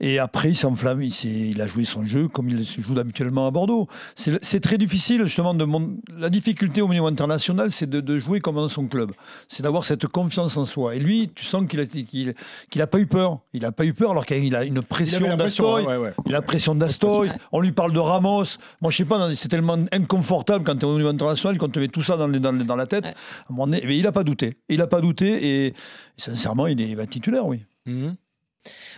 [0.00, 1.02] Et après, il s'enflamme.
[1.02, 3.88] Il, il a joué son jeu comme il se joue habituellement à Bordeaux.
[4.14, 5.54] C'est c'est très difficile, justement.
[5.54, 9.12] De mon- la difficulté au niveau international, c'est de, de jouer comme dans son club.
[9.48, 10.94] C'est d'avoir cette confiance en soi.
[10.94, 12.34] Et lui, tu sens qu'il a, qu'il,
[12.70, 13.40] qu'il a pas eu peur.
[13.52, 16.12] Il a pas eu peur alors qu'il a une Il avait pression ouais, ouais.
[16.26, 18.44] Il a la pression d'Astoy, on lui parle de Ramos.
[18.80, 21.80] Moi, je sais pas, c'est tellement inconfortable quand tu es au niveau international, quand tu
[21.80, 23.04] mets tout ça dans, les- dans, les- dans la tête.
[23.50, 23.66] Ouais.
[23.84, 24.58] Mais il n'a pas douté.
[24.68, 25.74] Il n'a pas douté et,
[26.16, 27.64] sincèrement, il, est, il va être titulaire, oui.
[27.86, 28.14] Mhm.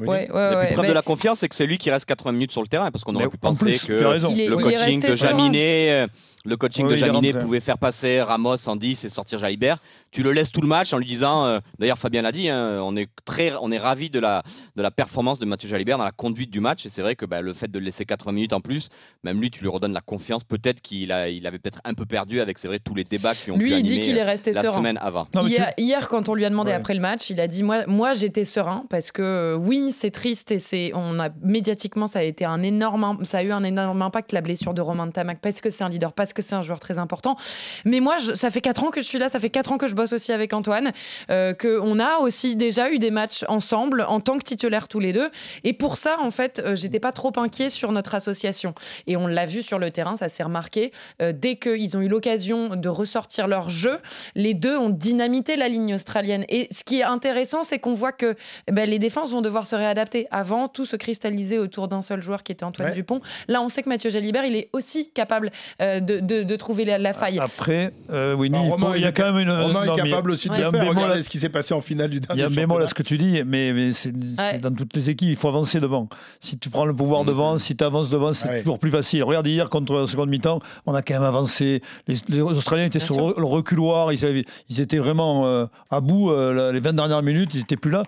[0.01, 1.79] Oui, Ouais, ouais, La ouais, plus preuve mais- de la confiance, c'est que c'est lui
[1.79, 3.93] qui reste 80 minutes sur le terrain, parce qu'on aurait pu en penser plus, que
[3.93, 5.13] est- le coaching de.
[5.13, 6.07] Jaminet, euh,
[6.45, 9.79] le coaching Oui, de Jaminet pouvait faire passer Ramos en 10 et sortir Jalibert.
[10.11, 12.81] Tu le laisses tout le match en lui disant, euh, d'ailleurs Fabien l'a dit, hein,
[12.83, 14.43] on est très, on est ravi de la
[14.77, 16.85] de la performance de Mathieu Jalibert dans la conduite du match.
[16.85, 18.89] Et c'est vrai que bah, le fait de le laisser 80 minutes en plus,
[19.23, 20.43] même lui, tu lui redonnes la confiance.
[20.45, 23.35] Peut-être qu'il a, il avait peut-être un peu perdu avec, c'est vrai, tous les débats
[23.35, 24.77] qui ont Lui, pu il dit animer qu'il est euh, resté la serein.
[24.79, 25.29] semaine avant.
[25.35, 26.77] Non, mais tu- Hier, hier, quand on lui a demandé Ouais.
[26.77, 30.11] après le match, il a dit moi, moi j'étais serein parce que euh, oui, c'est
[30.11, 33.65] triste et c'est, on a médiatiquement ça a été un énorme, ça a eu un
[33.65, 36.43] énorme impact la blessure de Romain de Tamac parce que c'est un leader, parce que
[36.43, 37.37] c'est un joueur très important.
[37.85, 39.87] Mais moi, ça fait quatre ans que je suis là, ça fait quatre ans que
[39.87, 40.93] je bosse aussi avec Antoine,
[41.31, 45.01] euh, que on a aussi déjà eu des matchs ensemble en tant que titulaires tous
[45.01, 45.31] les deux.
[45.65, 48.75] Et pour ça, en fait, euh, j'étais pas trop inquiet sur notre association.
[49.07, 50.93] Et on l'a vu sur le terrain, ça s'est remarqué.
[51.21, 53.99] Euh, dès qu'ils ont eu l'occasion de ressortir leur jeu,
[54.35, 56.45] les deux ont dynamité la ligne australienne.
[56.49, 58.37] Et ce qui est intéressant, c'est qu'on voit que
[58.69, 60.27] eh ben, les défenses vont devoir se réadapter.
[60.31, 62.95] Avant, tout se cristallisait autour d'un seul joueur qui était Antoine Ouais.
[62.95, 63.21] Dupont.
[63.49, 66.85] Là, on sait que Mathieu Jalibert, il est aussi capable euh, de, de- de trouver
[66.85, 67.39] la, la faille.
[67.39, 69.51] Après, euh, Winnie, Alors, il, faut- il y a quand même une.
[69.51, 70.81] Romain non, est capable aussi de il y a le un faire.
[70.81, 72.51] bémol Regardez à- ce qui s'est passé en finale du Il dernier y a un
[72.51, 74.59] bémol à ce que tu dis, mais, mais c'est Ouais.
[74.59, 76.09] dans toutes les équipes, il faut avancer devant.
[76.41, 77.27] Si tu prends le pouvoir Mhm.
[77.29, 78.61] devant, si tu avances devant, c'est ouais.
[78.61, 79.23] toujours plus facile.
[79.25, 81.83] Regarde hier contre la seconde mi-temps, on a quand même avancé.
[82.09, 83.35] Les, les Australiens étaient Bien sur sûr.
[83.41, 87.55] le reculoir, ils, avaient- ils étaient vraiment euh, à bout euh, les 20 dernières minutes,
[87.55, 88.05] ils n'étaient plus là.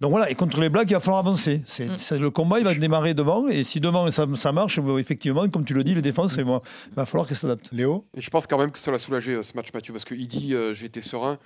[0.00, 1.62] Donc voilà, et contre les Blacks, il va falloir avancer.
[1.66, 1.96] C'est Mm.
[1.98, 5.64] c'est- le combat, il va démarrer devant, et si devant ça, ça marche, effectivement, comme
[5.64, 7.70] tu le dis, les défenses, il va, il va falloir qu'elles s'adaptent.
[7.72, 8.04] Léo?
[8.16, 10.26] Et je pense quand même que ça l'a soulagé euh, ce match, Mathieu, parce qu'il
[10.28, 11.38] dit euh, été serein.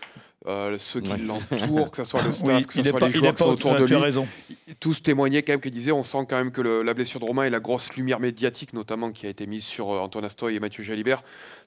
[0.49, 1.19] Euh, ceux qui Ouais.
[1.19, 3.51] l'entourent, que ce soit le staff, Oui, que ce soit pas- les joueurs qui sont
[3.51, 4.27] autour de lui, raison.
[4.81, 7.25] tous témoignaient quand même qu'ils disaient on sent quand même que le- la blessure de
[7.27, 10.57] Romain et la grosse lumière médiatique notamment qui a été mise sur euh, Antoine Astoy
[10.57, 11.23] et Mathieu Jalibert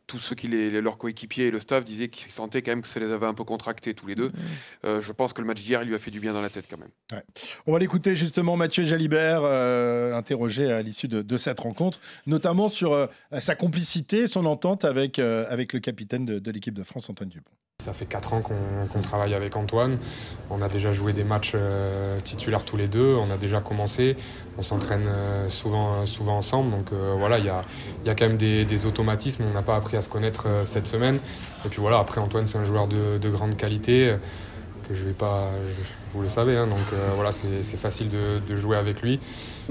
[0.08, 2.88] tous ceux qui les, leurs coéquipiers et le staff disaient qu'ils sentaient quand même que
[2.90, 4.32] ça les avait un peu contractés tous les deux
[4.84, 6.50] Euh, je pense que le match d'hier il lui a fait du bien dans la
[6.50, 7.22] tête quand même
[7.66, 12.68] On va l'écouter justement Mathieu Jalibert, euh, interrogé à l'issue de, de cette rencontre, notamment
[12.70, 13.08] sur euh,
[13.40, 17.52] sa complicité, son entente avec, avec le capitaine de, de l'équipe de France, Antoine Dupont.
[17.84, 20.00] Ça fait 4 ans qu'on travaille avec Antoine.
[20.50, 23.16] On a déjà joué des matchs euh, titulaires tous les deux.
[23.16, 24.16] On a déjà commencé.
[24.58, 26.72] On s'entraîne euh, souvent, souvent ensemble.
[26.72, 27.64] Donc euh, voilà, il y a,
[28.04, 29.44] y a quand même des, automatismes.
[29.48, 31.20] On n'a pas appris à se connaître euh, cette semaine.
[31.66, 34.18] Et puis voilà, après Antoine, c'est un joueur de, de grande qualité euh,
[34.88, 35.50] que je vais pas.
[36.14, 36.56] vous le savez.
[36.58, 36.68] hein.
[36.68, 39.20] donc euh, voilà, c'est facile de, jouer avec lui.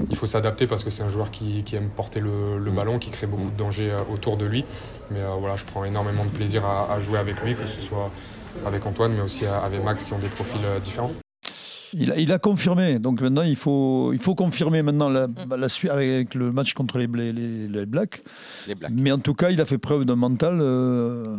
[0.09, 3.09] Il faut s'adapter parce que c'est un joueur qui, aime porter le, le ballon, qui
[3.11, 4.65] crée beaucoup de danger euh, autour de lui.
[5.11, 7.81] Mais euh, voilà, je prends énormément de plaisir à, à jouer avec lui, que ce
[7.81, 8.11] soit
[8.65, 11.11] avec Antoine, mais aussi avec Max, qui ont des profils euh, différents.
[11.93, 15.55] Il a, il a confirmé, donc maintenant il faut, il faut confirmer maintenant la, Mm.
[15.57, 17.31] la suite avec le match contre les, les,
[17.67, 18.23] les Blacks.
[18.67, 18.91] Les Blacks.
[18.93, 21.37] Mais en tout cas, il a fait preuve d'un mental euh,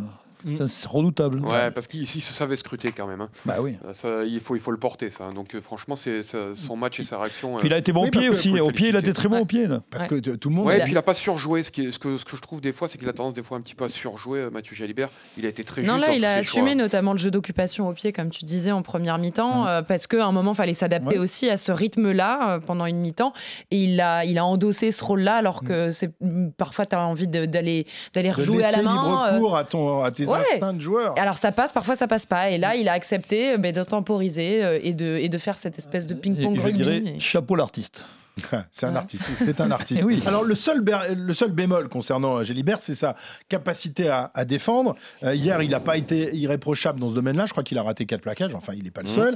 [0.67, 1.39] c'est redoutable.
[1.39, 3.29] ouais parce qu'ici il se savait scruter quand même hein.
[3.45, 3.75] Bah oui.
[3.85, 6.21] Euh, ça, il, faut, il faut le porter ça donc euh, franchement c'est
[6.55, 8.33] son match et sa réaction euh, Puis il a été bon Oui, au pied que
[8.33, 8.59] aussi.
[8.59, 9.41] Au pied, il a été très bon Ouais.
[9.41, 9.67] au pied.
[9.67, 9.81] là.
[9.89, 10.21] Parce Ouais.
[10.21, 10.65] que tout le monde.
[10.67, 11.63] Ouais, et puis il a pas surjoué.
[11.63, 13.33] Ce, qui est- ce, que, ce que je trouve des fois, c'est qu'il a tendance
[13.33, 15.09] des fois un petit peu à surjouer, euh, Mathieu Jalibert.
[15.37, 16.75] Il a été très Non, juste là, dans il a assumé choix.
[16.75, 19.67] notamment le jeu d'occupation au pied, comme tu disais en première mi-temps, Mm.
[19.67, 21.17] euh, parce qu'à un moment, il fallait s'adapter Ouais.
[21.17, 23.33] aussi à ce rythme-là euh, pendant une mi-temps.
[23.71, 27.01] Et il a, il a endossé ce rôle-là, alors que c'est mm, parfois, tu as
[27.05, 28.93] envie d'aller rejouer à la main.
[29.03, 30.39] libre euh, cours à, ton, à tes ouais.
[30.53, 31.13] instincts de joueur.
[31.17, 32.49] Alors ça passe, parfois ça passe pas.
[32.51, 35.57] Et là, il a accepté euh, ben, de temporiser euh, et de, et de faire
[35.57, 36.77] cette espèce de Et ping-pong je rugby.
[36.83, 38.05] dirais Et- chapeau l'artiste.
[38.71, 39.25] c'est un artiste.
[39.43, 40.03] C'est un artiste.
[40.05, 40.21] oui.
[40.25, 40.83] Alors le seul,
[41.15, 43.15] le seul bémol concernant Gélibert, c'est sa
[43.49, 44.95] capacité à, défendre.
[45.23, 47.45] hier, il n'a pas été irréprochable dans ce domaine-là.
[47.45, 48.55] Je crois qu'il a raté quatre plaquages.
[48.55, 49.33] Enfin, il n'est pas le seul.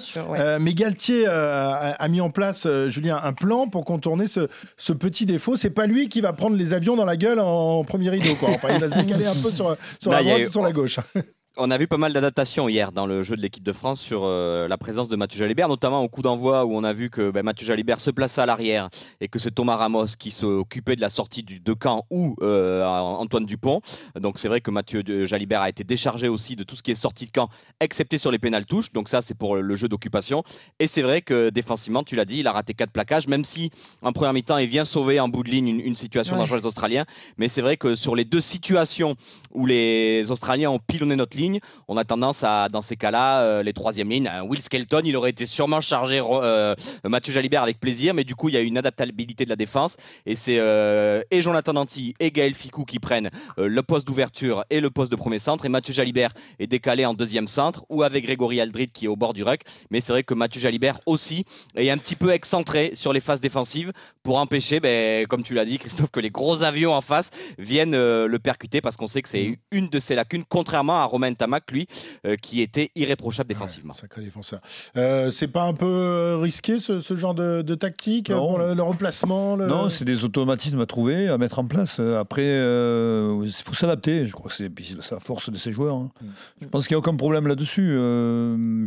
[0.60, 5.56] mais Galtier a, mis en place, Julien, un plan pour contourner ce, ce petit défaut.
[5.56, 8.36] C'est pas lui qui va prendre les avions dans la gueule en premier rideau.
[8.36, 8.50] Quoi.
[8.50, 11.00] Enfin, il va se décaler un peu sur, sur la droite ou sur la gauche.
[11.58, 14.22] On a vu pas mal d'adaptations hier dans le jeu de l'équipe de France sur
[14.24, 17.30] euh, la présence de Mathieu Jalibert, notamment au coup d'envoi où on a vu que
[17.30, 18.88] ben, Mathieu Jalibert se plaçait à l'arrière
[19.20, 22.86] et que c'est Thomas Ramos qui s'occupait de la sortie du, de camp ou euh,
[22.86, 23.82] Antoine Dupont.
[24.18, 26.96] Donc c'est vrai que Mathieu Jalibert a été déchargé aussi de tout ce qui est
[26.96, 27.50] sortie de camp,
[27.82, 28.94] excepté sur les pénales touches.
[28.94, 30.46] Donc ça c'est pour le jeu d'occupation.
[30.80, 33.72] Et c'est vrai que défensivement, tu l'as dit, il a raté quatre plaquages, même si
[34.04, 36.40] en première mi-temps il vient sauver en bout de ligne une, situation ouais.
[36.40, 37.06] dangereuse des Australiens.
[37.38, 39.18] Mais c'est vrai que sur les deux situations
[39.54, 41.41] où les Australiens ont pilonné notre ligne,
[41.88, 45.30] on a tendance à, dans ces cas-là, euh, les troisièmes lignes, Will Skelton, il aurait
[45.30, 48.78] été sûrement chargé euh, Mathieu Jalibert avec plaisir, mais du coup, il y a une
[48.78, 49.98] adaptabilité de la défense.
[50.26, 54.80] Et c'est euh, et Jonathan Danti et Gaël Ficou qui prennent le poste d'ouverture et
[54.80, 55.66] le poste de premier centre.
[55.66, 59.16] Et Mathieu Jalibert est décalé en deuxième centre ou avec Grégory Aldrid qui est au
[59.16, 59.62] bord du ruck.
[59.90, 63.42] Mais c'est vrai que Mathieu Jalibert aussi est un petit peu excentré sur les phases
[63.42, 63.92] défensives
[64.24, 67.92] pour empêcher, ben, comme tu l'as dit, Christophe, que les gros avions en face viennent
[67.92, 69.56] le percuter parce qu'on sait que c'est mmh.
[69.72, 71.88] une de ses lacunes, contrairement à Romain Tamac lui,
[72.26, 73.94] euh, qui était irréprochable défensivement.
[73.94, 74.62] sacré défenseur.
[74.98, 79.90] Euh, c'est pas un peu euh, risqué ce, genre de, tactique pour le, remplacement Non,
[79.90, 82.00] c'est des automatismes à trouver, à mettre en place.
[82.00, 84.26] Après, il faut s'adapter.
[84.26, 84.72] Je crois que c'est
[85.12, 85.96] la force de ces joueurs.
[85.96, 86.12] Hein.
[86.22, 86.28] Mm.
[86.62, 87.98] Je pense qu'il n'y a aucun problème là-dessus.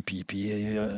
[0.04, 0.52] puis, puis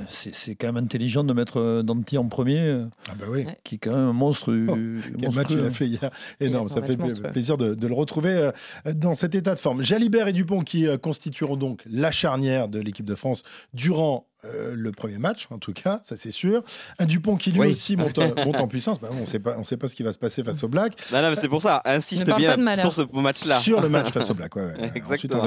[0.08, 3.46] c'est quand même intelligent de mettre Danti en premier, ah bah oui.
[3.64, 4.52] qui est quand même un monstre.
[4.52, 4.76] Oh,
[5.18, 8.50] quel match il a fait hier Énorme, ça fait plaisir de, de, le retrouver
[8.94, 9.82] dans cet état de forme.
[9.82, 10.86] Jalibert et Dupont qui
[11.36, 13.42] constitueront donc la charnière de l'équipe de France
[13.74, 16.62] durant euh, le premier match, en tout cas, ça c'est sûr.
[16.98, 19.00] Un Dupont qui lui aussi monte, en puissance.
[19.00, 19.38] Bah, on ne sait
[19.76, 20.94] pas, ce qui va se passer face au Black.
[21.12, 21.82] Non, non, c'est pour ça.
[21.84, 23.58] Insiste bien sur ce match-là.
[23.58, 24.56] Sur le match face au Black.
[24.56, 25.42] Ouais, Exactement.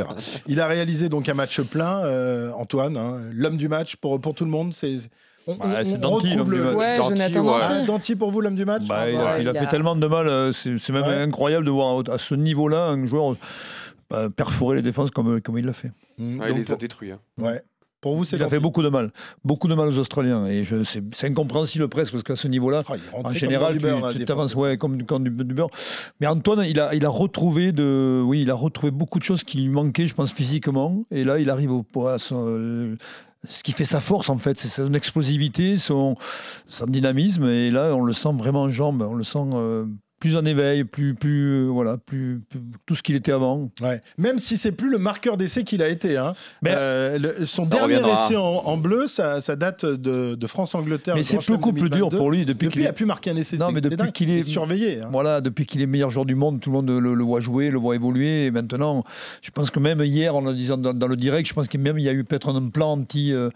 [0.48, 4.36] Il a réalisé donc un match plein, euh, Antoine, hein, l'homme du match pour pour
[4.36, 5.10] tout le le C'est
[5.48, 6.76] bah, Danti, le...
[6.76, 6.98] ouais,
[7.88, 10.28] Danti, pour vous, l'homme du match bah, il, a, fait tellement de mal.
[10.28, 13.36] Euh, c'est même incroyable de voir à ce niveau-là un joueur
[14.36, 15.92] perforer les défenses comme, comme il l'a fait.
[16.18, 16.44] Mmh.
[16.50, 17.12] il les a détruits.
[17.12, 17.20] Hein.
[17.38, 17.64] Ouais.
[18.02, 19.12] Pour vous, il a fait beaucoup de mal,
[19.44, 22.94] beaucoup de mal aux Australiens, et c'est incompréhensible presque parce qu'à ce niveau-là, ah,
[23.26, 23.78] en général,
[24.16, 25.70] tu t'avances ouais, comme, comme du, beurre.
[26.22, 29.44] Mais Antoine, il a, il a retrouvé de, oui, il a retrouvé beaucoup de choses
[29.44, 32.96] qui lui manquaient, je pense physiquement, et là, il arrive au, à son,
[33.44, 36.16] ce qui fait sa force en fait, c'est son explosivité, son,
[36.68, 39.40] son dynamisme, et là, on le sent vraiment en jambes, on le sent.
[39.54, 39.86] Euh,
[40.20, 42.42] plus en éveil, plus, plus, euh, voilà, plus,
[42.86, 43.72] tout ce qu'il était avant.
[43.82, 44.02] Ouais.
[44.18, 46.18] Même si c'est plus le marqueur d'essai qu'il a été.
[46.18, 46.34] Hein.
[46.62, 51.16] Mais euh, son dernier essai en, bleu, ça, ça date de, de France-Angleterre.
[51.16, 53.58] Mais c'est beaucoup plus dur pour lui depuis, qu'il a pu marquer un essai.
[53.58, 55.02] Non, mais depuis qu'il est, surveillé.
[55.02, 55.10] Hein.
[55.12, 57.80] Voilà, depuis qu'il est meilleur joueur du monde, tout le monde le, voit jouer, le
[57.80, 58.46] voit évoluer.
[58.46, 59.04] Et maintenant,
[59.42, 61.98] je pense que même hier, en le disant dans, le direct, je pense qu'il même
[61.98, 63.50] il y a eu peut-être un plan anti, euh,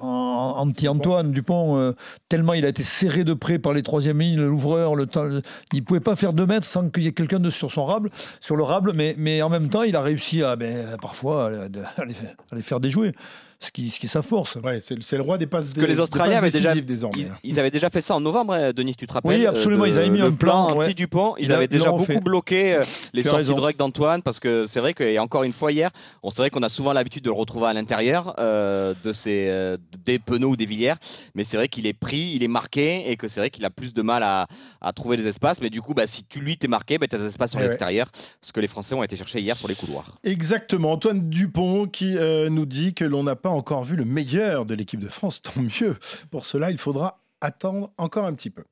[0.00, 1.94] anti Antoine Dupont,
[2.28, 5.28] tellement il a été serré de près par les troisième lignes, l'ouvreur, le temps,
[5.72, 8.10] il pouvait pas faire deux mètres sans qu'il y ait quelqu'un de sur son rable,
[8.56, 11.50] le rable, mais, en même temps, il a réussi à, ben, parfois
[11.98, 13.12] à les faire déjouer
[13.60, 14.56] ce qui, ce qui est sa force.
[14.56, 16.74] Ouais, c'est, le roi des passes que les Australiens avaient déjà,
[17.42, 19.84] ils, avaient déjà fait ça en novembre, hein, Denis, tu te rappelles Oui, absolument.
[19.84, 21.34] ils avaient mis un plan, anti Dupont.
[21.38, 24.94] Ils, avaient déjà beaucoup bloqué euh, les sorties de ruck d'Antoine parce que c'est vrai
[24.94, 25.90] que encore une fois hier,
[26.22, 29.76] on vrai qu'on a souvent l'habitude de le retrouver à l'intérieur euh, de ces euh,
[30.04, 30.98] des Penaud ou des Villières,
[31.34, 33.70] mais c'est vrai qu'il est pris, il est marqué et que c'est vrai qu'il a
[33.70, 34.46] plus de mal à,
[34.80, 35.60] à, trouver des espaces.
[35.60, 37.60] Mais du coup, bah, si tu lui t'es marqué, bah, tu as des espaces sur
[37.60, 38.08] l'extérieur,
[38.40, 40.16] ce que les Français ont été chercher hier sur les couloirs.
[40.22, 40.92] Exactement.
[40.92, 42.16] Antoine Dupont qui
[42.50, 45.60] nous dit que l'on n'a pas encore vu le meilleur de l'équipe de France, tant
[45.60, 45.96] mieux.
[46.30, 48.64] Pour cela, il faudra attendre encore un petit peu.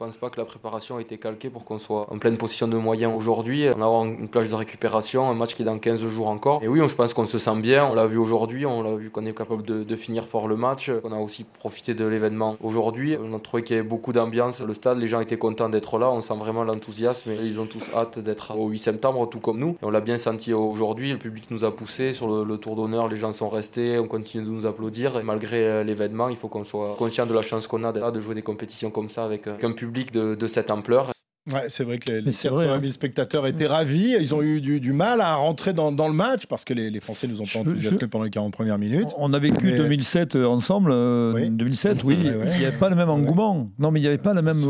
[0.00, 2.66] Je pense pas que la préparation a été calquée pour qu'on soit en pleine position
[2.66, 3.66] de moyens aujourd'hui.
[3.76, 6.62] On a une plage de récupération, un match qui est dans 15 jours encore.
[6.62, 7.84] Et oui, je pense qu'on se sent bien.
[7.84, 10.90] On l'a vu aujourd'hui, on l'a vu qu'on est capable de, finir fort le match.
[11.04, 13.18] On a aussi profité de l'événement aujourd'hui.
[13.22, 14.62] On a trouvé qu'il y avait beaucoup d'ambiance.
[14.62, 16.10] Le stade, les gens étaient contents d'être là.
[16.10, 17.32] On sent vraiment l'enthousiasme.
[17.32, 19.76] Ils ont tous hâte d'être au 8 septembre, tout comme nous.
[19.82, 21.12] On l'a bien senti aujourd'hui.
[21.12, 23.06] Le public nous a poussé sur le, tour d'honneur.
[23.08, 23.98] Les gens sont restés.
[23.98, 25.18] On continue de nous applaudir.
[25.18, 28.20] Et malgré euh, l'événement, il faut qu'on soit conscient de la chance qu'on a de
[28.20, 31.12] jouer des compétitions comme ça avec euh, un public de, cette ampleur.
[31.52, 34.16] Ouais, c'est vrai que les, les c'est vrai, 80 000 spectateurs étaient ravis.
[34.20, 36.90] Ils ont eu du, du mal à rentrer dans, dans le match parce que les,
[36.90, 39.08] les Français nous ont pas enthousiasmés pendant les 40 premières minutes.
[39.16, 40.90] On a vécu Mais- 2007 ensemble.
[40.92, 41.50] euh, Oui.
[41.50, 42.16] 2007, oui.
[42.22, 42.50] Ouais, ouais.
[42.54, 43.68] Il n'y avait pas le même engouement.
[43.78, 44.60] Non, mais il n'y avait pas le même.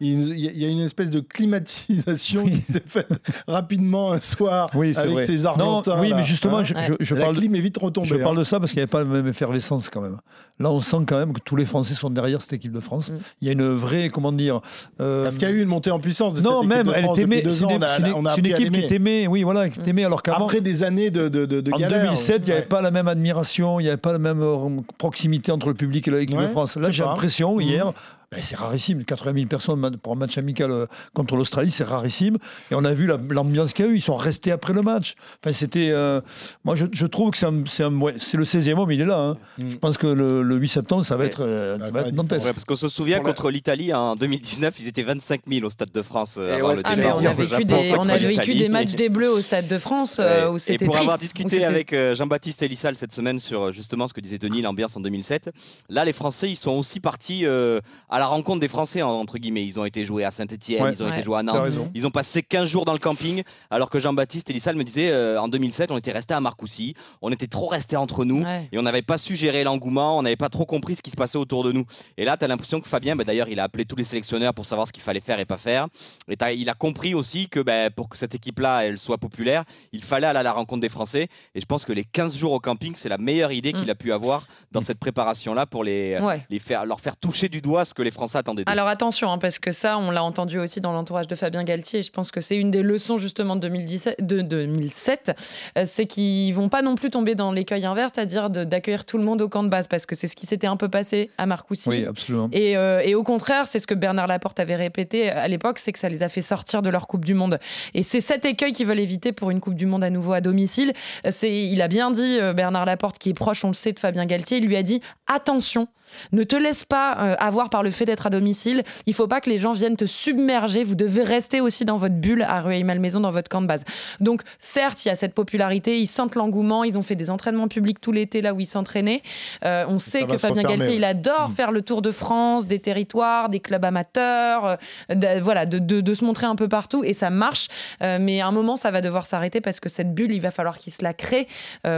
[0.00, 3.08] Il y a- il y a une espèce de climatisation qui s'est faite
[3.48, 5.26] rapidement un soir Oui, avec vrai.
[5.26, 6.00] ces Non, Argentins.
[6.00, 6.64] oui, là, mais justement, hein.
[6.64, 8.08] je, je- je la parle, clim est vite retombée.
[8.08, 8.40] je parle hein.
[8.40, 10.16] de ça parce qu'il n'y avait pas la même effervescence quand même.
[10.60, 13.10] Là, on sent quand même que tous les Français sont derrière cette équipe de France.
[13.10, 13.14] Mm.
[13.42, 14.60] Il y a une vraie, comment dire.
[15.00, 17.04] euh, Parce qu'il y a eu une montée en puissance de non, cette même, elle
[17.04, 17.42] est aimée.
[17.44, 20.46] C'est une, équipe qui est aimée, oui, voilà, qui est aimée, alors qu'avant.
[20.46, 22.02] Après des années de, de, de, En galère.
[22.04, 24.80] 2007, il n'y avait pas la même admiration, il n'y avait pas la même euh,
[24.98, 26.76] proximité entre le public et l'équipe de France.
[26.76, 27.92] Là, j'ai l'impression, hier,
[28.30, 29.04] ben, c'est rarissime.
[29.04, 32.36] 80 000 personnes pour un match amical euh, contre l'Australie, c'est rarissime.
[32.70, 33.96] Et on a vu la- l'ambiance qu'il y a eu.
[33.96, 35.14] Ils sont restés après le match.
[35.42, 35.88] Enfin, c'était.
[35.90, 36.20] euh,
[36.64, 39.18] moi, je, je trouve que c'est ouais, le 16e homme, il est là.
[39.18, 39.36] hein.
[39.56, 39.70] Mhm.
[39.70, 42.14] Je pense que le, le 8 septembre, ça va être, euh, Ça va être.
[42.18, 45.90] Ouais, parce qu'on se souvient contre l'Italie en 2019, ils étaient 25 000 au Stade
[45.92, 47.48] de France euh, Et avant ouais, le c'est Ah, J'ai mais départ on a vécu
[47.48, 48.58] Japon des, contre on a vécu l'Italie.
[48.58, 51.34] des matchs des Bleus au Stade de France euh, où c'était Et pour avoir triste,
[51.34, 55.50] discuté avec Jean-Baptiste Elissal cette semaine sur justement ce que disait Denis, l'ambiance en 2007,
[55.88, 57.80] là les Français ils sont aussi partis euh,
[58.18, 59.64] à la rencontre des Français en- entre guillemets.
[59.64, 60.92] Ils ont été joués à Saint-Etienne, Ouais.
[60.92, 61.72] ils ont été joués à Nantes.
[61.94, 65.40] Ils ont passé 15 jours dans le camping, alors que Jean-Baptiste Elissal me disait euh,
[65.40, 68.68] en 2007 on était resté à Marcoussis, on était trop resté entre nous Ouais.
[68.72, 71.16] et on n'avait pas su gérer l'engouement, on n'avait pas trop compris ce qui se
[71.16, 71.84] passait autour de nous.
[72.16, 74.52] Et là, tu as l'impression que Fabien, bah, d'ailleurs, il a appelé tous les sélectionneurs
[74.54, 75.86] pour savoir ce qu'il fallait faire et pas faire.
[76.28, 80.02] Et il a compris aussi que bah, pour que cette équipe-là, elle soit populaire, il
[80.02, 81.28] fallait aller à la rencontre des Français.
[81.54, 83.90] Et je pense que les 15 jours au camping, c'est la meilleure idée qu'il Mm.
[83.90, 86.44] a pu avoir dans cette préparation-là pour les, Ouais.
[86.50, 88.64] les faire, leur faire toucher du doigt ce que les Français attendaient.
[88.66, 92.00] Alors attention, hein, parce que ça, on l'a entendu aussi dans l'entourage de Fabien Galtier.
[92.00, 95.36] et Je pense que c'est une des leçons justement de 2017, de 2007,
[95.76, 99.24] euh, c'est qu'ils vont pas non plus tomber dans l'écueil inverse, c'est-à-dire d'accueillir tout le
[99.24, 101.46] monde au camp de base, parce que c'est ce qui s'était un peu passé à
[101.46, 101.88] Marcoussis.
[101.88, 102.48] Oui, absolument.
[102.52, 105.92] Et, euh, et au contraire, c'est ce que Bernard Laporte avait répété à l'époque, c'est
[105.92, 107.58] que ça les a fait sortir de leur Coupe du Monde.
[107.94, 110.40] Et c'est cet écueil qu'ils veulent éviter pour une Coupe du Monde à nouveau à
[110.40, 110.92] domicile.
[111.30, 113.98] C'est, il a bien dit, euh, Bernard Laporte, qui est proche, on le sait, de
[113.98, 115.88] Fabien Galtier, il lui a dit attention,
[116.32, 118.82] ne te laisse pas euh, avoir par le fait d'être à domicile.
[119.06, 120.84] Il faut pas que les gens viennent te submerger.
[120.84, 123.84] Vous devez rester aussi dans votre bulle à Rueil-Malmaison, dans votre camp de base.
[124.20, 127.68] Donc, certes, il y a cette popularité, ils sentent l'engouement, ils ont fait des entraînements
[127.68, 129.22] publics tout l'été là où ils s'entraînaient.
[129.64, 131.52] Euh, on sait que Fabien Galtier, il adore Mm.
[131.54, 134.78] faire le tour de France, des territoires, des clubs amateurs,
[135.10, 137.68] euh, de, voilà, de, de- de se montrer un peu partout et ça marche.
[138.00, 140.78] Mais à un moment, ça va devoir s'arrêter parce que cette bulle, il va falloir
[140.78, 141.46] qu'ils se la créent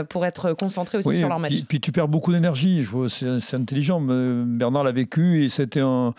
[0.09, 1.51] pour être concentrés aussi Oui, sur leur match.
[1.53, 2.85] Puis, puis tu perds beaucoup d'énergie.
[3.09, 3.99] C'est intelligent.
[4.01, 6.13] Bernard l'a vécu et c'était un,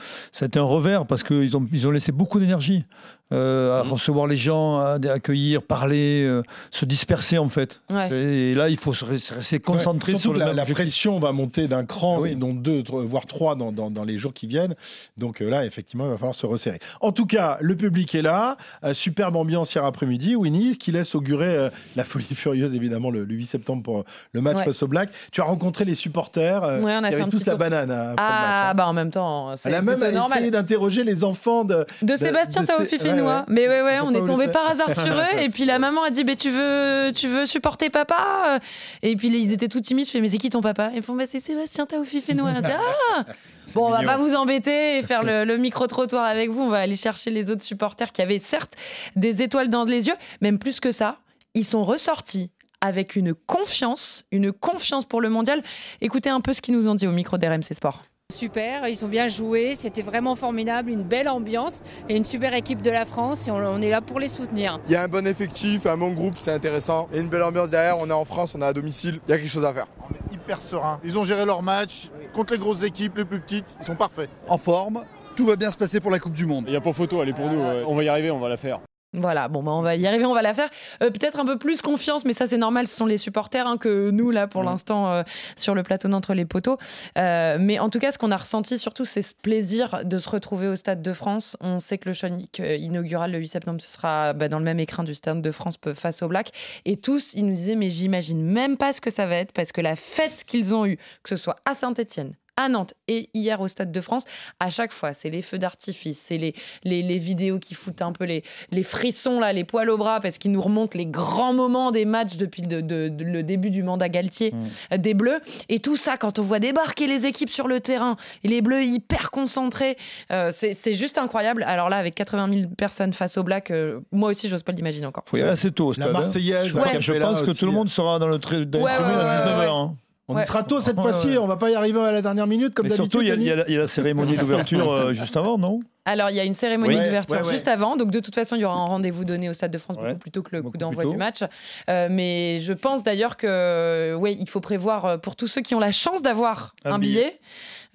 [0.56, 2.84] revers parce qu'ils ils ont laissé beaucoup d'énergie
[3.32, 3.92] euh, à Mhm.
[3.92, 7.80] recevoir les gens, à à accueillir, parler, euh, se disperser en fait.
[7.90, 8.10] Ouais.
[8.12, 10.64] Et là, il faut se rester concentré Ouais, sur surtout le que la, même la
[10.66, 12.28] pression va monter d'un cran, Ah oui.
[12.30, 14.74] sinon deux, trois- voire trois dans, dans- dans les jours qui viennent.
[15.16, 16.78] Donc euh, là, effectivement, il va falloir se resserrer.
[17.00, 18.56] En tout cas, le public est là.
[18.84, 20.36] Euh, superbe ambiance hier après-midi.
[20.36, 24.40] Winnie, qui laisse augurer euh, la folie furieuse, évidemment, le, le 8 septembre pour le
[24.40, 24.64] match Ouais.
[24.64, 25.08] face au Black.
[25.32, 27.58] Tu as rencontré les supporters euh, Ouais, on a qui fait avaient tous la tour.
[27.58, 28.70] banane hein, le Ah, match.
[28.72, 28.74] hein.
[28.74, 31.86] bah en même temps, c'est Elle a même essayé d'interroger les enfants de.
[32.02, 33.42] De Sébastien de- de- Ouais, ouais.
[33.48, 35.38] Mais ouais, ouais, on est tombé par hasard sur eux.
[35.38, 38.60] Et puis la maman a dit bah, tu, veux, tu veux supporter papa?
[39.02, 40.06] Et puis ils étaient tout timides.
[40.06, 40.90] Je fais Mais c'est qui ton papa?
[40.94, 42.52] Ils font bah, C'est Sébastien Taofi-Fénois.
[42.64, 43.24] Ah
[43.74, 44.10] Bon, on va mignon.
[44.10, 46.62] pas vous embêter et faire le, le micro-trottoir avec vous.
[46.62, 48.74] On va aller chercher les autres supporters qui avaient certes
[49.16, 51.18] des étoiles dans les yeux, même plus que ça.
[51.54, 55.62] Ils sont ressortis avec une confiance, une confiance pour le mondial.
[56.00, 58.02] Écoutez un peu ce qu'ils nous ont dit au micro d'RMC Sport.
[58.32, 62.82] Super, ils ont bien joué, c'était vraiment formidable, une belle ambiance et une super équipe
[62.82, 64.80] de la France et on, on est là pour les soutenir.
[64.88, 67.08] Il y a un bon effectif, un bon groupe, c'est intéressant.
[67.12, 69.34] Et une belle ambiance derrière, on est en France, on est à domicile, il y
[69.34, 69.86] a quelque chose à faire.
[70.08, 70.98] On est hyper serein.
[71.04, 74.30] Ils ont géré leur match contre les grosses équipes, les plus petites, ils sont parfaits.
[74.48, 75.04] en forme.
[75.36, 76.64] Tout va bien se passer pour la Coupe du Monde.
[76.66, 77.60] Il n'y a pas photo, elle est pour nous.
[77.62, 77.84] ouais.
[77.86, 78.80] On va y arriver, on va la faire.
[79.14, 80.70] Voilà, bon, bah, on va y arriver, on va la faire.
[81.02, 83.76] Euh, Peut-être un peu plus confiance, mais ça c'est normal, ce sont les supporters hein,
[83.76, 85.22] que nous, là, pour l'instant, euh,
[85.54, 86.78] sur le plateau d'entre les poteaux.
[87.18, 90.30] Euh, mais en tout cas, ce qu'on a ressenti surtout, c'est ce plaisir de se
[90.30, 91.58] retrouver au Stade de France.
[91.60, 92.28] On sait que le show
[92.60, 95.50] euh, inaugural le 8 septembre, ce sera bah, dans le même écrin du Stade de
[95.50, 96.50] France face au Black.
[96.86, 99.72] Et tous, ils nous disaient, mais j'imagine même pas ce que ça va être, parce
[99.72, 103.60] que la fête qu'ils ont eue, que ce soit à Saint-Etienne, à Nantes et hier
[103.60, 104.24] au Stade de France,
[104.60, 108.12] à chaque fois, c'est les feux d'artifice, c'est les, les, les vidéos qui foutent un
[108.12, 111.54] peu les, les frissons, là, les poils au bras, parce qu'ils nous remontent les grands
[111.54, 114.52] moments des matchs depuis de- de- de- le début du mandat Galtier
[114.92, 115.40] euh, des Bleus.
[115.68, 118.84] Et tout ça, quand on voit débarquer les équipes sur le terrain, et les Bleus
[118.84, 119.96] hyper concentrés,
[120.30, 121.62] euh, c'est c'est juste incroyable.
[121.66, 125.06] Alors là, avec 80 000 personnes face au Black, euh, moi aussi, j'ose pas l'imaginer
[125.06, 125.24] encore.
[125.26, 126.08] faut y aller assez tôt au La stade.
[126.08, 126.12] hein.
[126.20, 128.90] Marseillaise, Je, la je pense que tout le monde sera dans le dans Ouais, ouais,
[128.92, 129.58] à ouais, 19h.
[129.60, 129.66] ouais.
[129.70, 129.96] hein.
[130.28, 130.44] On Ouais.
[130.44, 131.38] y sera tôt cette fois-ci, ouais.
[131.38, 133.10] on va pas y arriver à la dernière minute comme Mais d'habitude.
[133.12, 135.58] surtout, il y, a- y la- il y a la cérémonie d'ouverture euh, juste avant,
[135.58, 135.80] non?
[136.04, 137.04] Alors, il y a une cérémonie Oui.
[137.04, 137.50] d'ouverture Ouais, ouais.
[137.52, 137.96] juste avant.
[137.96, 140.08] Donc, de toute façon, il y aura un rendez-vous donné au Stade de France Ouais.
[140.10, 141.42] beaucoup plus tôt que le Beaucoup coup d'envoi du match.
[141.90, 145.74] Euh, mais je pense d'ailleurs que, oui, il faut prévoir euh, pour tous ceux qui
[145.74, 147.38] ont la chance d'avoir Un un, billet.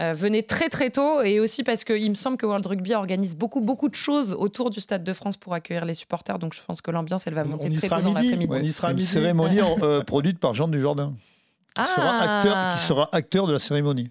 [0.02, 3.36] euh, venez très très tôt et aussi parce qu'il me semble que World Rugby organise
[3.38, 6.62] beaucoup beaucoup de choses autour du Stade de France pour accueillir les supporters donc je
[6.66, 8.48] pense que l'ambiance elle va On- monter on y très sera tôt dans l'après-midi.
[8.54, 9.08] On y sera à Une midi.
[9.08, 11.14] cérémonie euh, produite par Jean Dujardin,
[11.76, 12.38] qui, sera Ah.
[12.38, 14.10] acteur, qui sera acteur de la cérémonie.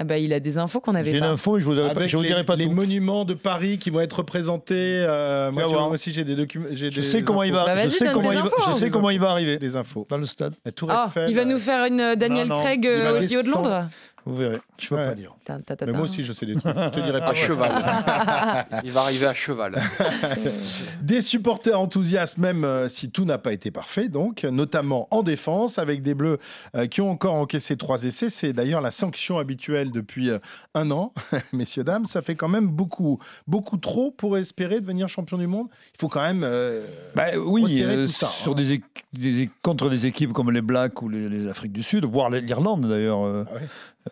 [0.00, 1.30] Ah bah, il a des infos qu'on n'avait J'ai une pas.
[1.30, 2.70] info et je vous, dirai pas- je vous les, dirai pas les tout.
[2.72, 4.74] monuments de Paris qui vont être représentés.
[5.04, 6.66] euh, moi, moi aussi, j'ai des documents.
[6.70, 8.72] Je sais comment il va, Bah, je sais comment il va, infos, je hein.
[8.74, 10.06] sais comment il va arriver Les infos.
[10.08, 10.54] dans le stade.
[10.64, 11.30] La Tour Ah, Eiffel.
[11.30, 12.62] il va nous faire une euh, Daniel Non, non.
[12.62, 13.50] Craig va euh, au JO de.
[13.50, 13.88] Londres
[14.28, 14.58] Vous verrez.
[14.78, 15.06] Je peux Ouais.
[15.08, 15.34] pas dire.
[15.46, 16.76] Ta- ta- ta- Mais moi aussi, je sais des trucs.
[16.76, 17.30] Je te dirai pas.
[17.30, 17.72] À cheval.
[18.84, 19.74] Il va arriver à cheval.
[21.02, 25.78] Des supporters enthousiastes, même euh, si tout n'a pas été parfait, donc, notamment en défense,
[25.78, 26.38] avec des Bleus
[26.76, 28.28] euh, qui ont encore encaissé trois essais.
[28.30, 30.38] C'est d'ailleurs la sanction habituelle depuis euh,
[30.74, 31.12] un an,
[31.52, 32.04] messieurs, dames.
[32.04, 35.68] Ça fait quand même beaucoup, beaucoup trop pour espérer devenir champion du monde.
[35.94, 36.42] Il faut quand même.
[36.44, 38.80] euh, Bah, oui, resserrer euh, tout ça, sur hein.
[39.12, 42.86] des, contre des équipes comme les Blacks ou les, les Afriques du Sud, voire l'Irlande
[42.88, 43.24] d'ailleurs.
[43.24, 43.60] euh, Ah ouais.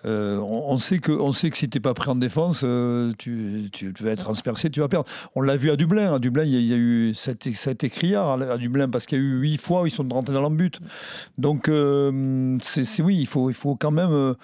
[0.04, 2.62] Euh, on, on sait que, on sait que si tu n'es pas prêt en défense,
[2.64, 5.08] euh, tu, tu- tu vas être transpercé, tu vas perdre.
[5.34, 6.14] On l'a vu à Dublin.
[6.14, 8.88] À Dublin, il y a, il y a eu, ça a été, criard à, Dublin
[8.88, 10.78] parce qu'il y a eu huit fois où ils sont rentrés dans l'embut.
[11.38, 14.34] Donc, euh, c'est c'est- oui, il faut, il faut quand même.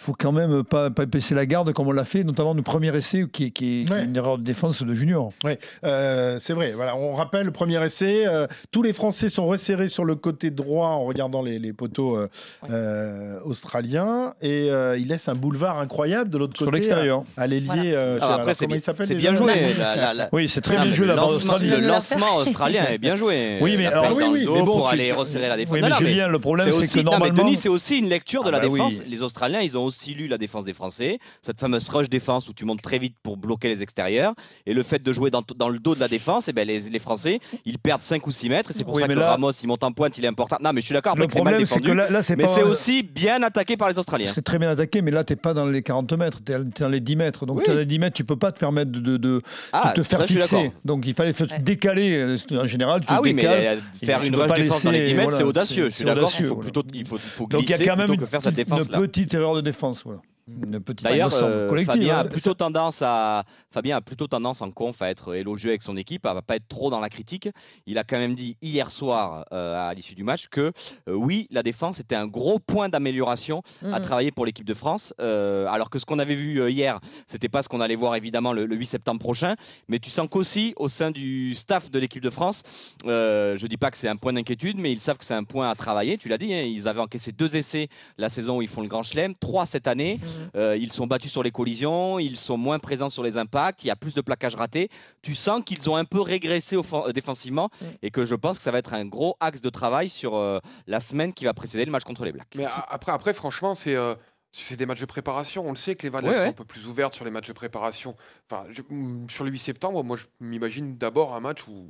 [0.00, 2.62] Il faut quand même pas, pas baisser la garde comme on l'a fait, notamment le
[2.62, 5.32] premier essai qui est, qui une erreur de défense de Junior.
[5.42, 6.70] Ouais, euh, c'est vrai.
[6.72, 8.24] Voilà, on rappelle le premier essai.
[8.26, 12.16] euh, tous les Français sont resserrés sur le côté droit en regardant les, les poteaux
[12.16, 12.28] euh,
[12.70, 16.64] euh, australiens et euh, il laisse un boulevard incroyable de l'autre côté.
[16.64, 17.24] Sur l'extérieur.
[17.36, 17.66] À, à l'ailier.
[17.90, 18.00] Voilà.
[18.24, 19.52] alors, après, c'est bien, joué.
[19.78, 22.98] la- la- la- Oui, c'est très Non, bien joué le lancement, le lancement australien est
[22.98, 23.58] bien joué.
[23.60, 25.74] Oui, mais alors- oui, oui, mais bon, pour tu- aller resserrer la défense.
[25.74, 28.48] Oui, Non, mais Julien, le problème, c'est que normalement- Denis, c'est aussi une lecture de
[28.48, 28.92] Ah la bah défense.
[29.00, 29.02] oui.
[29.10, 31.18] Les Australiens, ils ont aussi lu la défense des Français.
[31.42, 34.34] Cette fameuse rush défense où tu montes très vite pour bloquer les extérieurs.
[34.66, 36.80] Et le fait de jouer dans, dans le dos de la défense, eh ben, les,
[36.88, 38.70] les Français, ils perdent 5 ou 6 mètres.
[38.70, 40.56] Et c'est pour Oui, ça que là- Ramos, il monte en pointe, il est important.
[40.62, 41.88] Non, mais je suis d'accord c'est mal problème, c'est défendu.
[41.88, 42.54] que là, là mais pas.
[42.54, 44.30] c'est aussi bien attaqué par les Australiens.
[44.32, 46.58] C'est très bien attaqué, mais là, tu n'es pas dans les 40 mètres, tu es,
[46.80, 47.46] dans les 10 mètres.
[47.46, 47.64] Donc, Oui.
[47.66, 50.20] dans les 10 mètres, tu peux pas te permettre de, de- de Ah, te faire
[50.20, 50.72] ça, fixer.
[50.84, 51.58] Donc, il fallait se Ouais.
[51.60, 52.16] décaler.
[52.18, 53.52] euh, En général, tu Ah te oui, décales.
[53.52, 55.84] euh, et faire une rush défense dans les laisser- 10 mètres, voilà, c'est audacieux.
[55.84, 56.18] c'est- Je suis d'accord.
[56.18, 57.16] Il audacieux, faut plutôt, il faut,
[57.48, 58.92] Donc, il y a glisser quand même plutôt une, que faire cette petite- défense une
[58.92, 58.98] là.
[59.00, 59.77] petite erreur de défense.
[60.04, 60.20] Voilà.
[60.62, 62.20] Une petite, D'ailleurs, euh, Fabien hein.
[62.20, 65.96] a plutôt tendance à Fabien a plutôt tendance en conf à être élogieux avec son
[65.96, 67.48] équipe, à pas être trop dans la critique.
[67.86, 70.72] Il a quand même dit hier soir euh, à l'issue du match que
[71.08, 74.02] euh, oui, la défense était un gros point d'amélioration à Mhm.
[74.02, 75.12] travailler pour l'équipe de France.
[75.20, 78.52] Euh, alors que ce qu'on avait vu hier, c'était pas ce qu'on allait voir évidemment
[78.52, 79.54] le, le 8 septembre prochain,
[79.88, 82.62] mais tu sens qu'aussi au sein du staff de l'équipe de France,
[83.06, 85.44] euh, je dis pas que c'est un point d'inquiétude, mais ils savent que c'est un
[85.44, 86.16] point à travailler.
[86.18, 88.88] Tu l'as dit, hein, ils avaient encaissé deux essais la saison où ils font le
[88.88, 90.18] Grand Chelem, trois cette année.
[90.22, 90.37] Mhm.
[90.56, 93.88] Euh, ils sont battus sur les collisions, ils sont moins présents sur les impacts, il
[93.88, 94.88] y a plus de plaquages ratés.
[95.22, 97.84] Tu sens qu'ils ont un peu régressé euh, défensivement Mm.
[98.02, 100.58] et que je pense que ça va être un gros axe de travail sur euh,
[100.86, 102.54] la semaine qui va précéder le match contre les Blacks.
[102.54, 104.14] Mais après, après, franchement, c'est euh,
[104.50, 105.64] c'est des matchs de préparation.
[105.66, 107.52] On le sait que les Ouais, sont un peu plus ouvertes sur les matchs de
[107.52, 108.16] préparation.
[108.50, 111.86] Enfin, je- mm, sur le 8 septembre, moi, je m'imagine d'abord un match où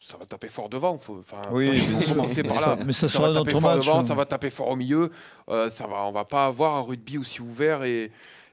[0.00, 0.98] ça va taper fort devant.
[0.98, 2.16] Faut, enfin, Oui, bien sûr.
[2.16, 2.76] commencer par là.
[2.76, 4.06] ça- mais ça ça sera va taper notre fort match, devant, hein.
[4.06, 5.10] ça va taper fort au milieu.
[5.48, 8.10] Euh, ça va, on va pas avoir un rugby aussi ouvert et,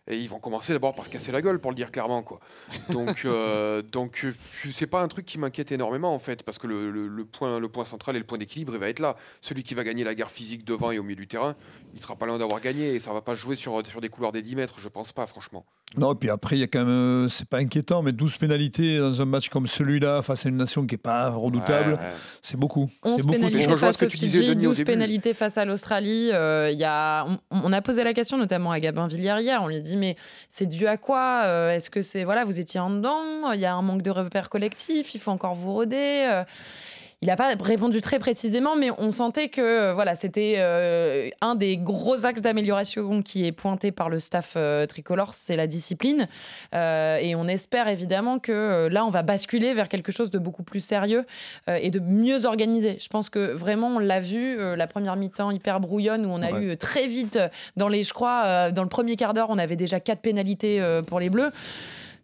[0.07, 2.39] et ils vont commencer d'abord par se casser la gueule, pour le dire clairement, quoi.
[2.89, 4.33] Donc, euh, donc, euh,
[4.73, 7.59] c'est pas un truc qui m'inquiète énormément en fait, parce que le, le- le point,
[7.59, 9.15] le point central et le point d'équilibre, il va être là.
[9.41, 11.55] Celui qui va gagner la guerre physique devant et au milieu du terrain,
[11.93, 14.31] il sera pas loin d'avoir gagné et ça va pas jouer sur, sur des couloirs
[14.31, 15.65] des 10 mètres, je pense pas, franchement.
[15.95, 18.37] Non, et puis après, il y a quand même, euh, c'est pas inquiétant, mais 12
[18.37, 21.97] pénalités dans un match comme celui-là, face à une nation qui n'est pas redoutable, Ouais,
[21.97, 22.13] ouais.
[22.41, 22.89] c'est beaucoup.
[23.03, 23.33] 11 C'est beaucoup.
[23.33, 24.91] Je pénalités rejoins face ce que au tu disais, Fidji, Denis, au 12 début.
[24.91, 26.29] pénalités face à l'Australie.
[26.33, 29.61] Euh, il y a, on, on a posé la question notamment à Gabin Villiers hier.
[29.63, 30.17] On lui dit mais
[30.49, 33.65] c'est dû à quoi Euh, Est-ce que c'est voilà vous étiez en dedans Il y
[33.65, 35.15] a un manque de repères collectifs.
[35.15, 36.43] Il faut encore vous roder.
[37.23, 41.55] Il n'a pas répondu très précisément, mais on sentait que euh, voilà, c'était euh, un
[41.55, 46.27] des gros axes d'amélioration qui est pointé par le staff euh, tricolore, c'est la discipline.
[46.75, 50.61] Euh, et on espère évidemment que là, on va basculer vers quelque chose de beaucoup
[50.61, 51.25] plus sérieux
[51.67, 52.97] et de mieux organisé.
[52.99, 56.51] Je pense que vraiment, on l'a vu, la première mi-temps hyper brouillonne où on a
[56.51, 56.63] Ouais.
[56.73, 57.39] eu très vite,
[57.77, 61.19] dans les, je crois, dans le premier quart d'heure, on avait déjà quatre pénalités pour
[61.19, 61.51] les Bleus.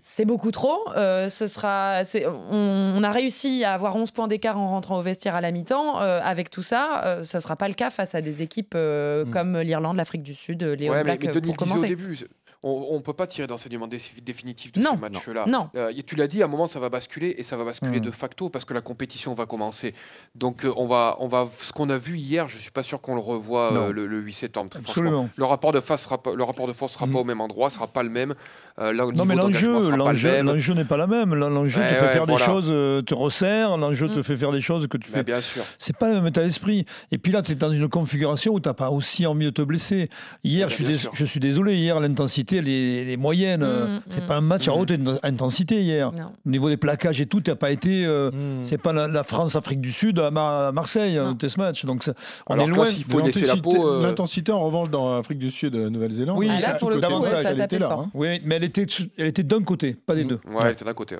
[0.05, 0.79] C'est beaucoup trop.
[0.97, 4.97] Euh, ce sera, c'est- on, on a réussi à avoir 11 points d'écart en rentrant
[4.97, 6.01] au vestiaire à la mi-temps.
[6.01, 8.73] Euh, avec tout ça, euh, ce ne sera pas le cas face à des équipes
[8.75, 9.31] euh, Mm.
[9.31, 11.75] comme l'Irlande, l'Afrique du Sud, les Ouais, mais, Blacks, mais euh, Denis pour disait au
[11.77, 11.95] commencer.
[11.95, 12.19] début.
[12.63, 15.45] On ne peut pas tirer d'enseignement dé- définitif de Non, ce match-là.
[15.47, 15.69] non.
[15.75, 17.99] Euh, y- tu l'as dit, à un moment, ça va basculer et ça va basculer
[17.99, 18.03] Mm.
[18.05, 19.93] de facto parce que la compétition va commencer.
[20.35, 23.01] Donc, euh, on va, on va, ce qu'on a vu hier, je suis pas sûr
[23.01, 23.89] qu'on le revoit euh, Non.
[23.91, 24.69] le, le 8 septembre.
[24.69, 25.29] Très franchement.
[25.35, 27.87] Le rapport de face, sera le rapport de force sera pas au même endroit, sera
[27.87, 28.33] pas le même.
[28.79, 31.35] Euh, là, Non, mais l'enjeu, n'est pas la même.
[31.35, 32.45] L'enjeu Ouais, te fait faire voilà.
[32.45, 33.77] des choses, euh, te resserre.
[33.77, 34.23] L'enjeu te Mm.
[34.23, 35.23] fait faire des choses que tu Mais fais.
[35.23, 35.63] bien sûr.
[35.79, 36.85] C'est pas le même état d'esprit.
[37.11, 39.49] Et puis là, tu es dans une configuration où tu n'as pas aussi envie de
[39.51, 40.09] te blesser.
[40.43, 43.63] Hier, je suis, je suis désolé, hier, l'intensité, elle est, elle est moyenne.
[43.63, 44.27] Mm, c'est mm.
[44.27, 44.79] pas un match à Mm.
[44.79, 46.11] haute in- intensité hier.
[46.11, 46.31] Non.
[46.45, 48.05] Au niveau des plaquages et tout, tu n'as pas été.
[48.05, 48.63] euh, Hmm.
[48.63, 51.27] C'est pas la, la France-Afrique du Sud à, Mar- à Marseille, Non.
[51.29, 51.85] un test match.
[51.85, 52.13] Donc, ça-
[52.47, 52.85] on Alors est loin.
[52.85, 53.87] s'il faut laisser la l'intensité- peau.
[53.87, 56.89] euh, L'intensité, en revanche, dans l'Afrique du Sud, euh, Nouvelle-Zélande, Oui, Ah, là, tout pour
[56.89, 57.97] le côté coup, ouest, ouais, ça elle était là.
[57.99, 58.09] hein.
[58.13, 58.85] Oui, mais elle était,
[59.17, 60.27] elle était d'un côté, pas des Mm.
[60.27, 60.39] deux.
[60.47, 61.15] Ouais, elle était d'un côté.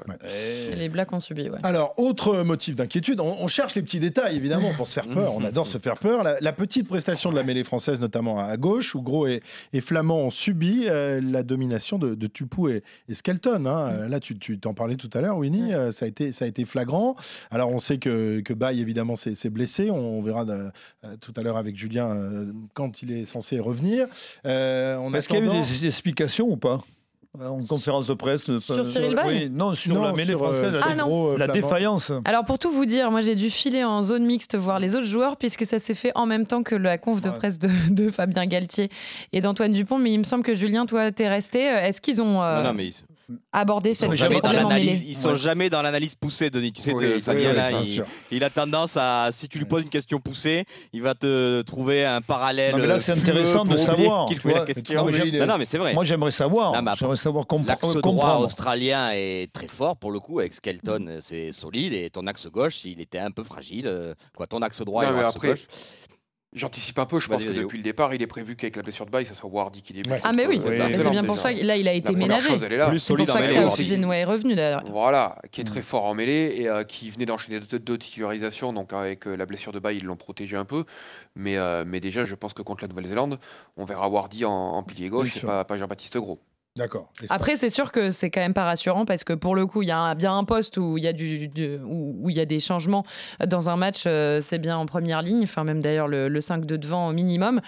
[0.77, 1.49] Les Blacks ont subi.
[1.63, 5.33] Alors, autre motif d'inquiétude, on, cherche les petits détails, évidemment, pour se faire peur.
[5.35, 6.23] On adore se faire peur.
[6.23, 9.41] La, petite prestation de la mêlée française, notamment à gauche, où Gros et,
[9.81, 10.87] Flamand ont subi
[11.31, 13.65] la domination de, de Tupou et, et Skelton.
[13.65, 13.89] hein.
[13.91, 16.45] Euh, Là, tu tu t'en parlais tout à l'heure, Winnie, euh, ça, a été, ça
[16.45, 17.15] a été flagrant.
[17.51, 19.89] Alors, on sait que, que Baye, évidemment, s'est s'est blessé.
[19.91, 20.69] On, verra de-
[21.05, 24.07] euh, tout à l'heure avec Julien euh, quand il est censé revenir.
[24.45, 26.83] Euh, en Est-ce qu'il y a eu des explications ou pas?
[27.41, 30.43] En conférence de presse de- Sur Cyril Bay Oui, non, sur Non, la mêlée sur,
[30.43, 31.05] euh, française, Ah, non.
[31.07, 32.11] Gros, euh, la défaillance.
[32.25, 35.07] Alors pour tout vous dire, moi j'ai dû filer en zone mixte voir les autres
[35.07, 37.35] joueurs puisque ça s'est fait en même temps que la conf de Ouais.
[37.35, 38.89] presse de, de Fabien Galtier
[39.31, 39.97] et d'Antoine Dupont.
[39.97, 41.67] Mais il me semble que Julien, toi, t'es resté.
[41.71, 42.93] Euh, Est-ce qu'ils ont euh, Non, non, mais ils,
[43.95, 44.63] sont cette jamais problème
[45.07, 45.37] Ils sont Ouais.
[45.37, 46.73] jamais dans l'analyse poussée, Denis.
[46.73, 47.71] Tu sais, Oui, de- oui, Fabien oui, là,
[48.31, 52.03] il, a tendance à, si tu lui poses une question poussée, il va te trouver
[52.05, 52.73] un parallèle.
[52.73, 54.65] Non, mais là, c'est intéressant de savoir, vois.
[54.65, 55.05] question.
[55.05, 55.93] Non, mais Non, non, mais c'est vrai.
[55.93, 56.73] Moi, j'aimerais savoir.
[56.97, 60.39] J'aimerais savoir compre- L'axe droit australien est très fort pour le coup.
[60.39, 61.93] Avec Skelton, c'est solide.
[61.93, 63.87] Et ton axe gauche, il était un peu fragile.
[63.87, 65.67] euh, Quoi, ton axe droit Non, et mais ton axe après, gauche.
[66.55, 69.05] J'anticipe un peu, je pense que depuis le départ, il est prévu qu'avec la blessure
[69.05, 70.11] de bail, ça soit Wardy qui débute.
[70.11, 70.19] Ouais.
[70.23, 71.09] Ah mais oui, c'est ça.
[71.09, 72.49] Bien pour ça que là il a été La ménagé.
[72.49, 72.89] chose, elle est là.
[72.89, 74.83] Plus C'est pour ça que est revenu d'ailleurs.
[74.91, 75.83] Voilà, qui est très Mm.
[75.83, 78.71] fort en mêlée et euh, qui venait d'enchaîner deux, deux titularisations.
[78.73, 80.85] Donc avec euh, la blessure de bail, ils l'ont protégé un peu.
[81.35, 83.39] Mais, euh, mais déjà, je pense que contre la Nouvelle-Zélande,
[83.77, 86.39] on verra Wardy en, en pilier gauche et pas Jean-Baptiste Gros.
[86.75, 87.11] D'accord.
[87.29, 89.89] Après, c'est sûr que c'est quand même pas rassurant parce que pour le coup, il
[89.89, 92.35] y a un- bien un poste où il y a du, du- où, où il
[92.35, 93.05] y a des changements
[93.45, 94.05] dans un match.
[94.07, 97.11] euh, c'est bien en première ligne, enfin même d'ailleurs le, le 5 de devant au
[97.13, 97.59] minimum.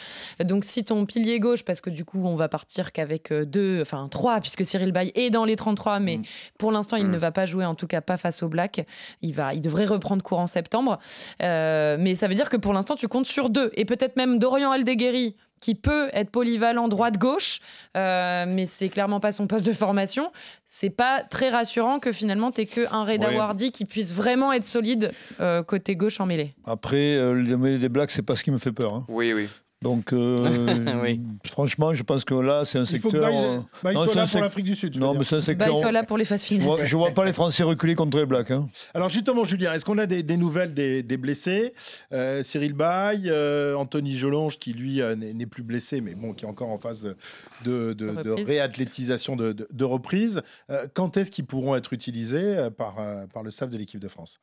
[0.43, 3.80] Donc si ton pilier gauche, parce que du coup on va partir qu'avec euh, deux,
[3.80, 6.24] enfin trois, puisque Cyril Bay est dans les 33, mais Mm.
[6.58, 7.12] pour l'instant il Mm.
[7.12, 8.88] ne va pas jouer, en tout cas pas face au Black.
[9.22, 10.97] Il va, il devrait reprendre cours en septembre.
[11.43, 14.39] Euh, mais ça veut dire que pour l'instant tu comptes sur deux et peut-être même
[14.39, 17.60] Dorian Aldeguerri qui peut être polyvalent droite-gauche,
[17.97, 20.32] euh, mais c'est clairement pas son poste de formation.
[20.68, 23.38] C'est pas très rassurant que finalement t'aies que un Reda Ouais.
[23.38, 26.53] Wardy qui puisse vraiment être solide euh, côté gauche en mêlée.
[26.66, 28.93] Après, euh, les mêlées des Blacks, c'est pas ce qui me fait peur.
[28.93, 29.06] hein.
[29.08, 29.47] Oui, oui.
[29.82, 30.36] Donc, euh,
[31.03, 31.21] Oui.
[31.45, 33.30] franchement, je pense que là, c'est un Il faut que secteur.
[33.32, 34.97] Baye, euh, Baye non, soit c'est là un pour l'Afrique du Sud.
[34.97, 35.67] Non, mais c'est un secteur.
[35.71, 36.65] il soit là pour les phases je, finales.
[36.67, 38.51] vois, je vois pas les Français reculer contre les Blacks.
[38.51, 38.67] hein.
[38.93, 41.73] Alors justement, Julien, est-ce qu'on a des, des nouvelles des, des blessés?
[42.13, 46.45] Euh, Cyril Bay, euh, Anthony Jolonge, qui lui euh, n'est plus blessé, mais bon, qui
[46.45, 47.15] est encore en phase de,
[47.63, 48.47] de, de- de Reprise.
[48.47, 50.41] réathlétisation de, de- de reprise.
[50.71, 53.99] Euh, quand est-ce qu'ils pourront être utilisés euh, par, euh, par le staff de l'équipe
[53.99, 54.39] de France?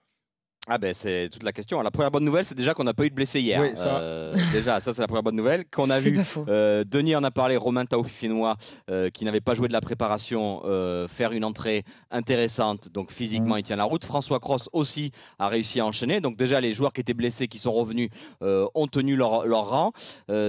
[0.69, 1.83] Ah ben c'est toute la question.
[1.83, 3.61] La première bonne nouvelle, c'est déjà qu'on n'a pas eu de blessés hier.
[3.61, 3.97] Oui, ça.
[3.99, 5.65] Euh, déjà, ça c'est la première bonne nouvelle.
[5.69, 6.21] Qu'on a vu.
[6.47, 8.57] Euh, Denis en a parlé, Romain Taofifinois,
[8.89, 11.83] euh, qui n'avait pas joué de la préparation, euh, faire une entrée
[12.13, 12.91] intéressante.
[12.93, 14.05] Donc physiquement, il tient la route.
[14.05, 15.11] François Cross aussi
[15.41, 16.21] a réussi à enchaîner.
[16.21, 18.09] Donc déjà, les joueurs qui étaient blessés, qui sont revenus,
[18.43, 19.93] euh, ont tenu leur, leur rang.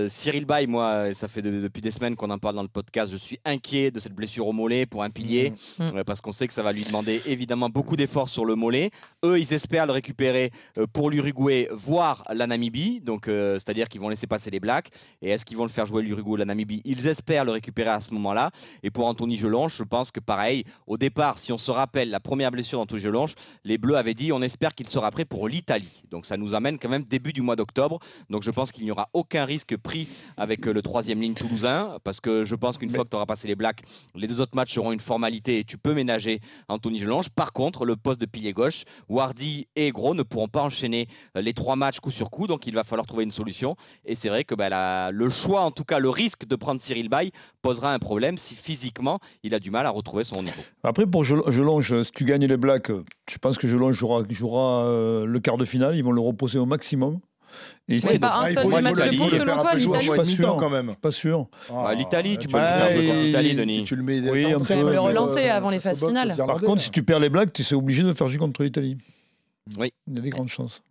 [0.09, 3.11] Cyril Bay, moi, ça fait de- depuis des semaines qu'on en parle dans le podcast.
[3.11, 5.88] Je suis inquiet de cette blessure au mollet pour un pilier, Mhm.
[5.97, 8.91] euh, parce qu'on sait que ça va lui demander évidemment beaucoup d'efforts sur le mollet.
[9.26, 12.99] Eux, ils espèrent le récupérer euh, pour l'Uruguay, voire la Namibie.
[12.99, 14.89] Donc, euh, c'est-à-dire qu'ils vont laisser passer les Blacks.
[15.22, 16.82] Et est-ce qu'ils vont le faire jouer l'Uruguay ou la Namibie?
[16.84, 18.51] Ils espèrent le récupérer à ce moment-là.
[18.84, 22.20] Et pour Anthony Gelonge, je pense que pareil, au départ, si on se rappelle la
[22.20, 26.04] première blessure d'Anthony Gelonge, les Bleus avaient dit on espère qu'il sera prêt pour l'Italie.
[26.12, 27.99] Donc ça nous amène quand même début du mois d'octobre.
[28.30, 31.97] Donc je pense qu'il n'y aura aucun risque pris avec euh, le troisième ligne toulousain.
[32.04, 33.84] Parce que je pense qu'une fois que tu auras passé les Blacks,
[34.16, 37.30] les deux autres matchs seront une formalité et tu peux ménager Anthony Gelonge.
[37.30, 41.41] Par contre, le poste de pilier gauche, Wardy et Gros ne pourront pas enchaîner euh,
[41.41, 42.47] les trois matchs coup sur coup.
[42.47, 43.77] Donc il va falloir trouver une solution.
[44.05, 46.81] Et c'est vrai que bah, la- le choix, en tout cas le risque de prendre
[46.81, 47.31] Cyril Bay,
[47.61, 50.61] posera un problème si physiquement il a du mal à retrouver son niveau.
[50.83, 52.91] Après, pour Gelonge, si tu gagnes les Blacks,
[53.29, 55.95] je pense que Gelonge jouera, jouera euh, le quart de finale.
[55.95, 57.19] Ils vont le reposer au maximum.
[57.87, 58.71] Et C'est pas un Ah, seul le-
[59.11, 60.55] de poule le selon toi, l'Italie moins Pas de sûr.
[60.57, 60.95] quand même.
[60.95, 61.47] Pas sûr.
[61.71, 63.83] Ah, l'Italie, tu peux le faire jouer bah, contre l'Italie, Denis.
[63.83, 66.33] Tu le mets Oui, le euh, relancer avant les phases finales.
[66.35, 68.97] Par contre, si tu perds les Blacks, tu es obligé de faire jouer contre l'Italie.
[69.78, 69.93] Oui.
[70.07, 70.82] Il y a des grandes chances.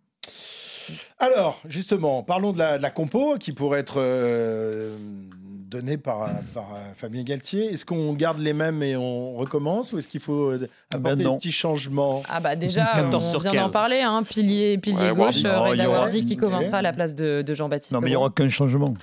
[1.19, 4.97] Alors, justement, parlons de la, de la compo qui pourrait être euh,
[5.39, 7.71] donnée par, par euh, Fabien Galtier.
[7.71, 11.31] Est-ce qu'on garde les mêmes et on recommence ou est-ce qu'il faut euh, apporter Ben
[11.31, 13.71] des petits changements Ah bah déjà, 14 on vient d'en 15.
[13.71, 16.91] parler, hein, pilier, pilier Ouais, gauche, Reda il y aura- Wardy qui commencera à la
[16.91, 17.93] place de, de Jean-Baptiste.
[17.93, 18.93] Non, mais il n'y aura qu'un changement.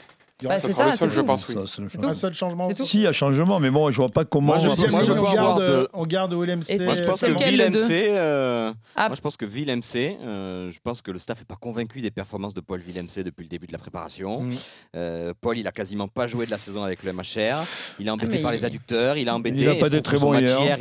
[0.48, 1.26] Bah, Ça c'est sera ça, le seul, c'est je tout.
[1.26, 1.54] pense, oui.
[1.54, 2.08] Ça, c'est le changement.
[2.08, 2.84] Un seul changement C'est tout.
[2.84, 4.46] Si, il y a changement, mais bon, je vois pas comment.
[4.48, 6.60] Moi, je Deuxième pense- moi, je ligne, peux on, avoir garde, de- on garde Willem
[6.68, 9.08] Et Moi, je pense que lequel, Ville les MC, euh, Ah.
[9.08, 12.00] moi, je pense que Ville MC, euh, je pense que le staff n'est pas convaincu
[12.00, 14.42] des performances de Paul Ville MC depuis le début de la préparation.
[14.42, 14.50] Mm.
[14.96, 17.64] Euh, Paul, il a quasiment pas joué de la saison avec le MHR.
[17.98, 19.60] Il est embêté mais par il- les adducteurs, il a embêté.
[19.60, 20.78] Il a pas été très bon hier.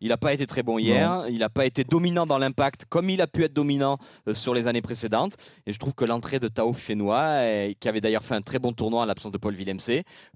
[0.00, 3.10] Il- n'a pas été très bon hier, il n'a pas été dominant dans l'impact comme
[3.10, 5.34] il a pu être dominant euh, sur les années précédentes.
[5.66, 8.58] Et je trouve que l'entrée de Tao Fénois, euh, qui avait d'ailleurs fait un très
[8.58, 9.78] bon tournoi en l'absence de Paul Villemc,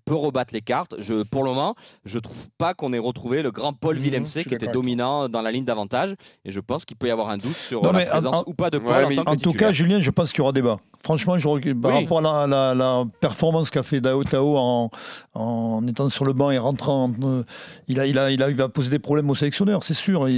[0.05, 0.95] peut rebattre les cartes.
[0.99, 4.25] Je, pour le moment, je trouve pas qu'on ait retrouvé le grand Paul Mhm, Villemc
[4.25, 6.15] qui était dominant dans la ligne d'avantage.
[6.45, 8.55] Et je pense qu'il peut y avoir un doute sur Non, la présence en- ou
[8.55, 9.69] pas de Paul Ouais, en que tout titulaire.
[9.69, 10.79] cas, Julien, je pense qu'il y aura débat.
[11.03, 12.03] Franchement, je, par Oui.
[12.03, 14.91] rapport à la, la- la performance qu'a fait Dao Tao en,
[15.35, 17.43] en étant sur le banc et rentrant, euh,
[17.89, 19.35] il, a, il, a, il, a, il va poser des problèmes aux
[19.83, 20.29] c'est sûr.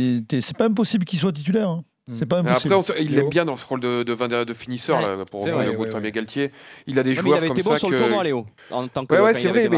[0.41, 1.69] C'est pas impossible qu'il soit titulaire.
[1.69, 1.85] hein.
[2.13, 2.75] C'est pas Mais impossible.
[2.75, 5.03] après, on il l'aime bien dans ce rôle de, de, de, de finisseur, Ouais.
[5.19, 6.13] là, pour reprendre le mot ouais, de Fabien ouais.
[6.13, 6.51] Galtier.
[6.89, 7.95] Il a des Ah, mais il joueurs avait comme été bon ça sur que...
[7.95, 8.47] le tournoi, Léo.
[8.73, 9.69] En tant que Ouais, ouais, quand c'est vrai,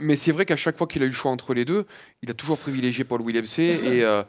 [0.00, 1.86] mais, c'est vrai qu'à chaque fois qu'il a eu le choix entre les deux,
[2.22, 4.24] il a toujours privilégié Paul Williams et euh,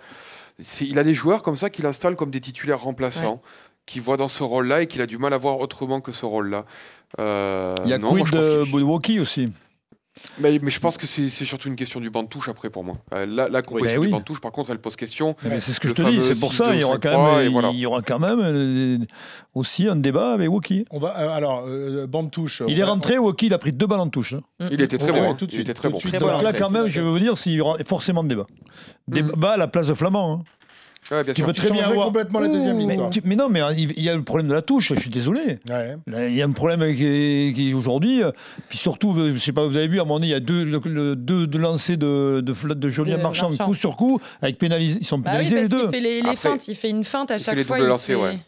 [0.82, 3.42] il a des joueurs comme ça qu'il installe comme des titulaires remplaçants,
[3.88, 6.26] qui voient dans ce rôle-là et qu'il a du mal à voir autrement que ce
[6.28, 6.66] rôle-là.
[7.20, 9.50] Euh, il y a non, quid qu'il- Budwoki aussi.
[10.40, 12.84] Mais, mais je pense que c'est surtout une question du banc de touche après pour
[12.84, 12.98] moi.
[13.14, 15.36] Euh, la, la composition bah du banc de touche, par contre, elle pose question.
[15.44, 17.10] C'est ce que Le je te dis, c'est pour ça 6-2, il y aura quand
[17.10, 17.70] 5-3, même, et voilà.
[17.70, 18.98] il y aura quand même euh,
[19.56, 20.86] aussi un débat avec Woki.
[20.92, 22.62] On va, euh, alors, euh, bande touche.
[22.68, 24.34] Il on est va- rentré, Woki, il a pris deux balles en touche.
[24.34, 24.42] hein.
[24.72, 25.34] Il était très Ouais, bon.
[25.36, 26.10] tout de Il était très tout de bon.
[26.10, 28.48] suite Donc là, quand même, je veux dire, s'il y aura forcément débat.
[29.08, 30.34] Débat à la place de Flamand.
[30.34, 30.44] hein.
[31.12, 31.48] Ouais, bien Tu sûr.
[31.48, 32.08] peux très bien avoir.
[32.08, 32.88] complètement la deuxième ligne.
[32.88, 33.10] Mais, toi.
[33.12, 35.00] tu- mais non, mais hein, il il y a le problème de la touche, je
[35.00, 35.60] suis désolé.
[35.70, 35.96] Ouais.
[36.06, 38.32] Là, Il y a un problème qui, qui aujourd'hui, euh,
[38.68, 40.36] puis surtout, euh, je sais pas, vous avez vu, à un moment donné, il y
[40.36, 43.66] a deux, le- le- deux, deux lancers de, de, de Julien Marchand, Marchand.
[43.66, 45.90] coup sur coup, avec pénalisés, ils sont Bah oui, pénalisés parce les deux.
[45.92, 47.78] fait les, les Après, feintes, il fait une feinte à il fait chaque les fois.
[47.78, 48.40] doubles il lancers, se fait- ouais.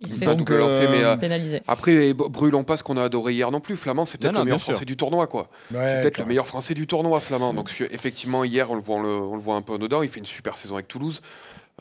[0.00, 1.62] Il se Il fait Donc, double lancé, mais euh, euh, pénaliser.
[1.66, 3.76] après, b- brûlons pas ce qu'on a adoré hier non plus.
[3.76, 4.72] Flamand, c'est peut-être le meilleur sûr.
[4.72, 5.48] français du tournoi, quoi.
[5.72, 7.54] Ouais, c'est peut-être le meilleur français du tournoi, Flamand.
[7.54, 10.02] Donc, effectivement, hier, on le voit, on le, on le voit un peu en dedans.
[10.02, 11.22] Il fait une super saison avec Toulouse.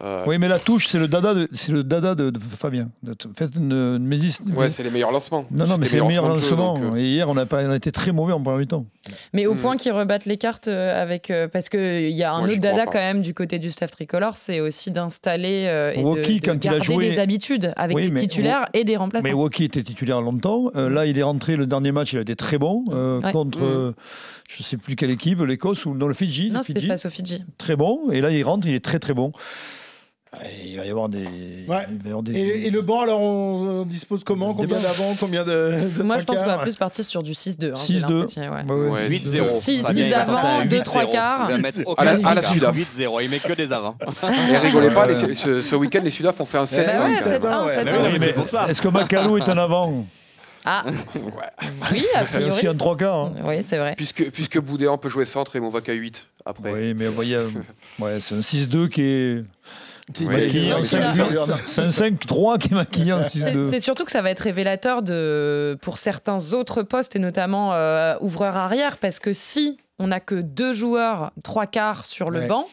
[0.03, 2.89] Euh, Oui, mais la touche, c'est le dada de, c'est le dada de, de Fabien.
[3.01, 5.45] De- Faites une, une mésis- Ouais, c'est les meilleurs lancements.
[5.51, 6.73] Non, non, mais c'est le meilleur lancement lancement.
[6.73, 8.41] de jeu, donc, euh, Et hier, on a, pas, on a été très mauvais en
[8.41, 8.85] première mi-temps.
[9.31, 9.57] Mais au Hmm.
[9.59, 11.31] point qu'ils rebattent les cartes euh, avec.
[11.31, 12.91] euh, parce qu'il y a un Moi, autre dada pas.
[12.91, 16.45] quand même du côté du staff tricolore, c'est aussi d'installer euh, et Woki, de, de
[16.45, 19.25] quand il a garder joué- des habitudes avec Oui, des mais titulaires et des remplaçants.
[19.25, 20.71] Mais Woki était titulaire longtemps.
[20.75, 23.31] Euh, là, il est rentré le dernier match, il a été très bon euh, Ouais.
[23.31, 23.63] contre, Mm.
[23.63, 23.91] euh,
[24.49, 26.51] je sais plus quelle équipe, l'Écosse ou non, le Fidji.
[26.51, 27.45] non, c'était face au Fidji.
[27.57, 28.11] Très bon.
[28.11, 29.31] Et là, il rentre, il est très très bon.
[30.43, 31.23] Et il va y avoir des.
[31.67, 31.85] Ouais.
[31.89, 34.53] il va y avoir des- Et, et le banc, alors, on, on dispose comment?
[34.53, 35.15] Combien d'avant?
[35.19, 37.71] Combien de, de Moi, je pense qu'on va plus partir sur du 6-2.
[37.71, 38.01] hein, j'ai 6-2.
[38.01, 38.49] l'impression, ouais.
[38.49, 39.49] Ouais, ouais, Ouais, 8-0.
[39.49, 40.83] 6 Fabien, il va avant, tenter un 2 8-0.
[40.83, 41.49] 3 quarts.
[41.97, 42.41] À la- à la.
[42.43, 42.75] Sudaf.
[42.75, 43.95] 8-0, il met que des avants.
[44.51, 45.27] Et rigolez pas, Ouais.
[45.27, 47.75] les- ce, ce week-end, les Sudaf ont fait un 7 Bah ouais, 7-1, ouais.
[47.75, 47.83] 7-1.
[47.85, 48.67] Mais oui, Oui, mais mais c'est pour ça.
[48.69, 50.05] Est-ce que Macalou est un avant?
[50.67, 50.83] Ah,
[51.91, 52.67] oui, a C'est aussi priori.
[52.67, 53.25] un 3 quarts.
[53.25, 53.33] hein.
[53.43, 53.93] Oui, c'est vrai.
[53.95, 56.71] Puisque, puisque Boudéan peut jouer centre et Movaca 8 après.
[56.73, 57.49] Oui, mais vous voyez, euh,
[57.99, 59.43] ouais, c'est un 6-2 qui est.
[60.13, 61.09] Qui- non, en c'est là.
[61.09, 61.57] 5-8.
[61.65, 63.69] C'est un 5-3 qui en C'est 6-2.
[63.71, 68.15] c'est surtout que ça va être révélateur de, pour certains autres postes, et notamment euh,
[68.21, 72.47] ouvreur arrière, parce que si on n'a que deux joueurs, trois quarts sur le Ouais.
[72.47, 72.67] banc,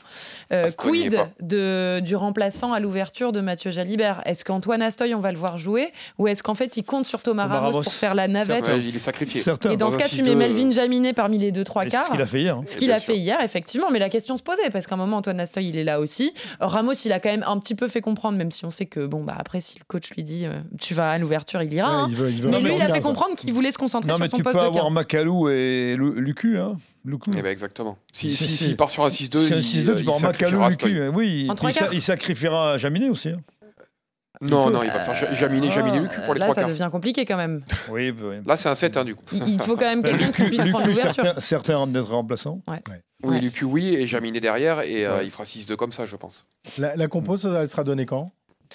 [0.53, 4.23] euh, quid de, du remplaçant à l'ouverture de Mathieu Jalibert?
[4.27, 7.23] Est-ce qu'Antoine Astoy, on va le voir jouer, ou est-ce qu'en fait il compte sur
[7.23, 7.83] Thomas Thomas Ramos Ramos.
[7.85, 8.69] pour faire la navette?
[8.79, 9.41] il est sacrifié.
[9.41, 9.71] Certain.
[9.71, 11.91] Et dans Dans ce cas, tu 6-2, mets Melvin Jaminet parmi les deux, trois Mais
[11.91, 12.07] C'est quarts.
[12.07, 12.57] ce qu'il a fait hier.
[12.57, 12.63] hein.
[12.67, 13.07] Ce qu'il a sûr.
[13.07, 15.77] fait hier, effectivement, mais la question se posait parce qu'à un moment Antoine Astoy il
[15.79, 16.35] est là aussi.
[16.61, 19.07] Ramos il a quand même un petit peu fait comprendre, même si on sait que
[19.07, 21.89] bon bah après si le coach lui dit euh, tu vas à l'ouverture il ira.
[21.89, 22.07] Ouais, hein.
[22.11, 24.17] il veut- il veut Mais lui il a fait comprendre qu'il voulait se concentrer Non,
[24.17, 24.93] sur mais son tu poste peux de avoir 15.
[24.95, 26.59] Macalou et Lu- Lucu.
[26.59, 26.79] Hein.
[27.05, 27.31] Lucu.
[27.37, 27.99] Eh ben, exactement.
[28.13, 28.65] Si, Si, si, si.
[28.65, 31.09] s'il part sur un 6-2, C'est un il, 6-2, tu il avoir Macalou, sacrifiera Lucu.
[31.17, 33.31] Oui, En trois il, sa- il sacrifiera Jaminet aussi.
[33.31, 33.41] hein.
[34.41, 36.71] Non, non, il va faire Jaminé, Jaminé, Lucu pour les Euh, Là trois ça quarts.
[36.71, 37.63] devient compliqué quand même.
[37.91, 38.37] Oui, bah oui.
[38.45, 39.25] Là, c'est un 7 hein, du coup.
[39.33, 41.15] Il, il te faut quand même quelqu'un qui puisse prendre Lucu, l'ouverture.
[41.25, 42.61] certains, certains rendent d'être remplaçants.
[42.67, 42.77] Oui,
[43.25, 43.41] Ouais.
[43.41, 46.45] Lucu, oui, et Jaminé derrière, et euh, il fera 6-2 comme ça, je pense.
[46.79, 48.33] La, la compo, ça, elle sera donnée quand?
[48.73, 48.75] Euh,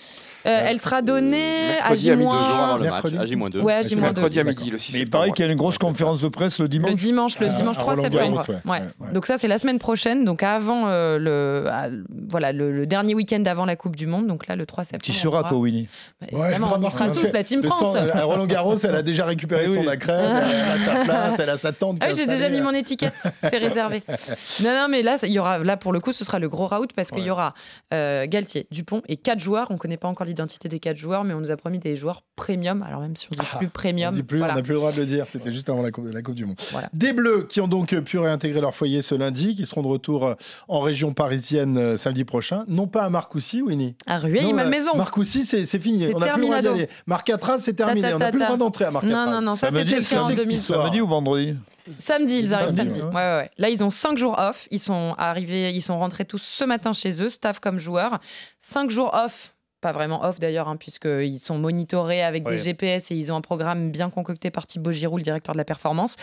[0.52, 2.18] elle sera donnée à mercredi à J-.
[2.18, 3.18] midi, deux Deux jours avant le match, Mercredi.
[3.18, 3.62] à J-2.
[3.62, 4.00] Ouais, à J-2.
[4.00, 4.60] Mercredi à D'accord.
[4.60, 6.68] midi, le 6 Mais il paraît qu'il y a une grosse conférence de presse le
[6.68, 6.92] dimanche.
[6.92, 9.14] Le dimanche, le À- dimanche à 3 Roland-Garros, septembre.
[9.14, 13.66] Donc ça, c'est la semaine prochaine, donc avant euh, le, voilà, le, dernier week-end avant
[13.66, 14.28] la Coupe du Monde.
[14.28, 15.04] Donc là, le 3 septembre.
[15.04, 15.88] Tu seras, toi, Winnie.
[16.32, 17.96] Bah, on sera tous, la Team France.
[18.24, 21.72] Roland Garros, elle a déjà récupéré son accrète, elle a sa place, elle a sa
[21.72, 21.98] tente.
[22.02, 24.02] Ah j'ai déjà mis mon étiquette, c'est réservé.
[24.64, 26.68] Non, non, mais là, il y aura, là pour le coup, ce sera le gros
[26.68, 27.54] route parce qu'il y aura
[27.94, 29.68] euh, Galtier, Dupont et quatre joueurs.
[29.70, 32.22] On connaît pas encore l'identité des quatre joueurs, mais on nous a promis des joueurs
[32.36, 32.84] premium.
[32.84, 34.54] Alors même si on dit plus premium, On dit plus, voilà.
[34.54, 35.26] on n'a plus le droit de le dire.
[35.30, 36.58] C'était juste avant la coupe, la coupe du Monde.
[36.94, 40.26] Des Bleus qui ont donc pu réintégrer leur foyer ce lundi, qui seront de retour
[40.26, 40.36] euh,
[40.68, 42.64] en région parisienne euh, samedi prochain.
[42.68, 43.96] Non pas à Marcoussis, Winnie.
[44.06, 44.96] À Rueil-Malmaison.
[44.96, 46.06] Marcoussis, c'est c'est fini.
[46.06, 46.90] C'est On n'a plus le droit d'y aller.
[47.06, 48.14] Marcatraz, c'est terminé.
[48.14, 49.26] On n'a plus le droit d'entrer à Marcatraz.
[49.26, 50.60] Non, non, non, ça, Samedi, c'était le samedi, 2000.
[50.60, 51.56] Samedi ou vendredi
[52.00, 53.02] Samedi, ils arrivent Samedi, samedi.
[53.02, 53.08] ouais.
[53.08, 53.52] Ouais, ouais, ouais.
[53.58, 54.68] Là, ils ont cinq jours off.
[54.72, 58.20] Ils sont arrivés, ils sont rentrés tous ce matin chez eux, staff comme joueurs.
[58.62, 59.54] Cinq jours off.
[59.80, 62.58] Pas vraiment off d'ailleurs, hein, puisqu'ils sont monitorés avec des.
[62.58, 65.66] GPS et ils ont un programme bien concocté par Thibaut Giroud, le directeur de la
[65.66, 66.16] performance.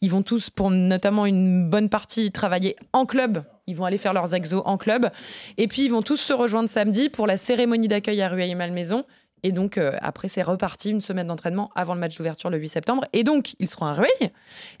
[0.00, 3.44] Ils vont tous, pour notamment une bonne partie, travailler en club.
[3.68, 5.10] Ils vont aller faire leurs exos en club.
[5.56, 9.04] Et puis, ils vont tous se rejoindre samedi pour la cérémonie d'accueil à Rueil-Malmaison.
[9.42, 12.68] Et donc, euh, après, c'est reparti une semaine d'entraînement avant le match d'ouverture le 8
[12.68, 13.04] septembre.
[13.12, 14.30] Et donc, ils seront à Rueil.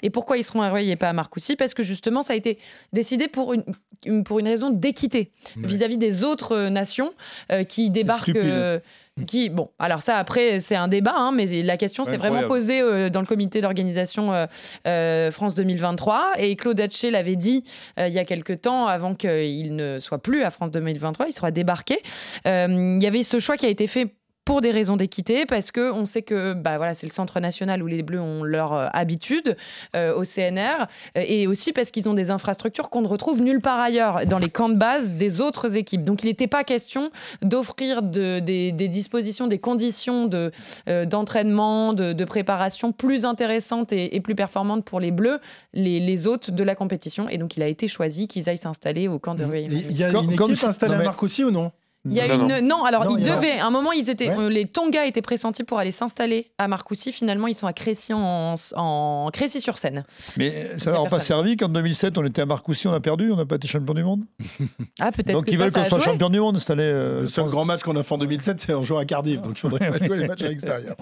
[0.02, 1.54] Et pourquoi ils seront à Rueil et pas à Marcoussis?
[1.56, 2.58] Parce que justement, ça a été
[2.92, 3.62] décidé pour une,
[4.06, 5.66] une- pour une raison d'équité Ouais.
[5.68, 7.12] vis-à-vis des autres euh, nations
[7.52, 8.30] euh, qui débarquent.
[8.34, 8.80] euh,
[9.26, 12.80] qui, bon, alors ça après c'est un débat, hein, mais la question s'est vraiment posée
[13.08, 14.46] dans le comité d'organisation
[14.84, 17.64] France 2023 et Claude Hatché l'avait dit
[17.98, 21.50] il y a quelques temps avant qu'il ne soit plus à France 2023, il sera
[21.50, 22.02] débarqué.
[22.44, 24.14] Il y avait ce choix qui a été fait
[24.46, 27.82] pour des raisons d'équité, parce que on sait que bah voilà, c'est le centre national
[27.82, 29.56] où les Bleus ont leur euh, habitude
[29.96, 30.86] euh, au CNR,
[31.18, 34.38] euh, et aussi parce qu'ils ont des infrastructures qu'on ne retrouve nulle part ailleurs dans
[34.38, 36.04] les camps de base des autres équipes.
[36.04, 37.10] Donc il n'était pas question
[37.42, 40.52] d'offrir de- des, des dispositions, des conditions de,
[40.88, 45.40] euh, d'entraînement, de, de préparation plus intéressantes et, et plus performantes pour les Bleus,
[45.74, 47.28] les, les hôtes de la compétition.
[47.28, 49.66] Et donc il a été choisi qu'ils aillent s'installer au camp de Rueil.
[49.90, 51.72] Il y a Comme- une comme équipe si- installée à mais- Marcoussis ou non?
[52.08, 54.28] Il y a Non, une non, alors Non, ils devaient à un moment ils étaient
[54.28, 54.38] Ouais.
[54.38, 58.12] euh, les Tonga étaient pressentis pour aller s'installer à Marcoussis finalement ils sont à Crécy
[58.14, 60.04] en, en Crécy-sur-Seine.
[60.36, 63.30] Mais ça leur a pas servi qu'en 2007, on était à Marcoussis, on a perdu,
[63.32, 64.22] on n'a pas été champion du monde?
[64.98, 66.82] Ah peut-être Donc que ils veulent qu'on a soit champion du monde cette année.
[66.82, 69.40] euh, Le seul grand match qu'on a fait en 2007, c'est en jouant à Cardiff.
[69.42, 70.96] Donc il faudrait pas jouer les matchs à l'extérieur.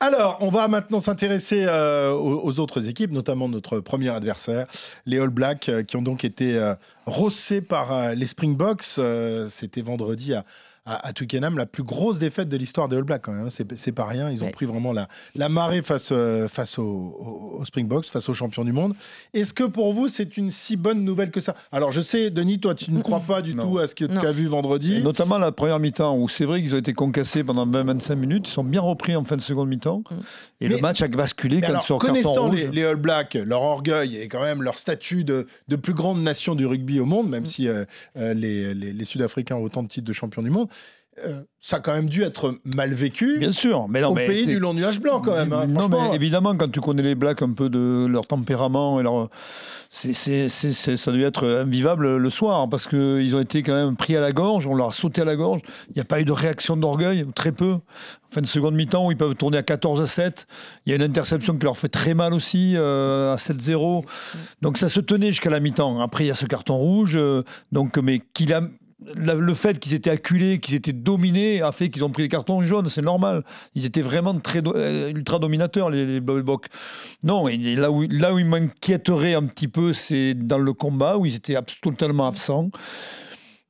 [0.00, 4.66] Alors, on va maintenant s'intéresser euh, aux, aux autres équipes, notamment notre premier adversaire,
[5.06, 6.74] les All Blacks, euh, qui ont donc été euh,
[7.06, 8.84] rossés par euh, les Springboks.
[8.98, 10.44] Euh, C'était vendredi à.
[10.84, 13.46] À, à Twickenham, la plus grosse défaite de l'histoire des All Blacks, quand même.
[13.46, 13.64] hein.
[13.76, 14.30] C'est pas rien.
[14.30, 14.52] Ils ont Ouais.
[14.52, 15.06] pris vraiment la,
[15.36, 18.94] la marée face, euh, face aux, aux Springboks, face aux champions du monde.
[19.32, 21.54] Est-ce que pour vous, c'est une si bonne nouvelle que ça?
[21.70, 23.70] Alors, je sais, Denis, toi, tu ne crois pas du Non.
[23.70, 24.96] tout à ce que tu as vu vendredi.
[24.96, 28.48] Et notamment la première mi-temps où c'est vrai qu'ils ont été concassés pendant 20-25 minutes,
[28.48, 30.02] ils sont bien repris en fin de seconde mi-temps.
[30.60, 32.56] Et Mais- le match a basculé quand alors, sur carton connaissant rouge.
[32.58, 36.20] les, les All Blacks, leur orgueil et quand même leur statut de, de plus grande
[36.22, 37.30] nation du rugby au monde, Mm.
[37.30, 37.84] même si euh,
[38.16, 40.66] euh, les, les- les Sud-Africains ont autant de titres de champion du monde,
[41.24, 44.26] euh, ça a quand même dû être mal vécu Bien sûr, mais non, au mais
[44.26, 45.52] pays du long nuage blanc quand même.
[45.52, 45.66] hein.
[45.66, 49.28] non, mais évidemment, quand tu connais les Blacks un peu de leur tempérament et leur.
[49.90, 53.74] c'est c'est- c'est- c'est- ça devait être invivable le soir parce qu'ils ont été quand
[53.74, 55.60] même pris à la gorge, on leur a sauté à la gorge.
[55.88, 57.76] Il n'y a pas eu de réaction d'orgueil, très peu.
[58.30, 60.46] Fin de seconde mi-temps où ils peuvent tourner à 14 à 7.
[60.86, 64.06] Il y a une interception qui leur fait très mal aussi, euh, à 7-0.
[64.62, 66.00] Donc ça se tenait jusqu'à la mi-temps.
[66.00, 67.14] Après, il y a ce carton rouge.
[67.16, 68.62] euh, donc, mais qu'il a.
[69.16, 72.60] Le fait qu'ils étaient acculés, qu'ils étaient dominés, a fait qu'ils ont pris les cartons
[72.62, 73.44] jaunes, c'est normal.
[73.74, 76.66] Ils étaient vraiment très euh, ultra dominateurs, les, les Bulldogs.
[77.24, 81.18] Non, et là où, là où ils m'inquiéteraient un petit peu, c'est dans le combat,
[81.18, 82.70] où ils étaient totalement absents.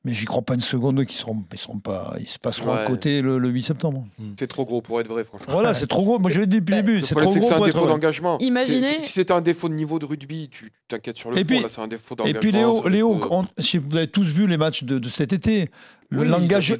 [0.05, 2.85] Mais j'y crois pas une seconde qu'ils seront, ils seront pas, ils se passeront à
[2.85, 4.05] côté le, le 8 septembre.
[4.37, 5.53] C'est trop gros pour être vrai, franchement.
[5.53, 6.19] Voilà, c'est trop gros.
[6.19, 7.01] Moi, je l'ai dit depuis le début.
[7.05, 8.37] C'est trop gros c'est un pour défaut d'engagement.
[8.39, 11.41] Imaginez- Si si c'était un défaut de niveau de rugby, tu t'inquiètes sur le Et
[11.41, 11.47] fond.
[11.47, 12.39] puis- Là, c'est un défaut Et d'engagement.
[12.41, 15.31] puis Léo, Léo de- on- que vous avez tous vu les matchs de, de cet
[15.31, 15.69] été.
[16.13, 16.71] Le Oui, langage,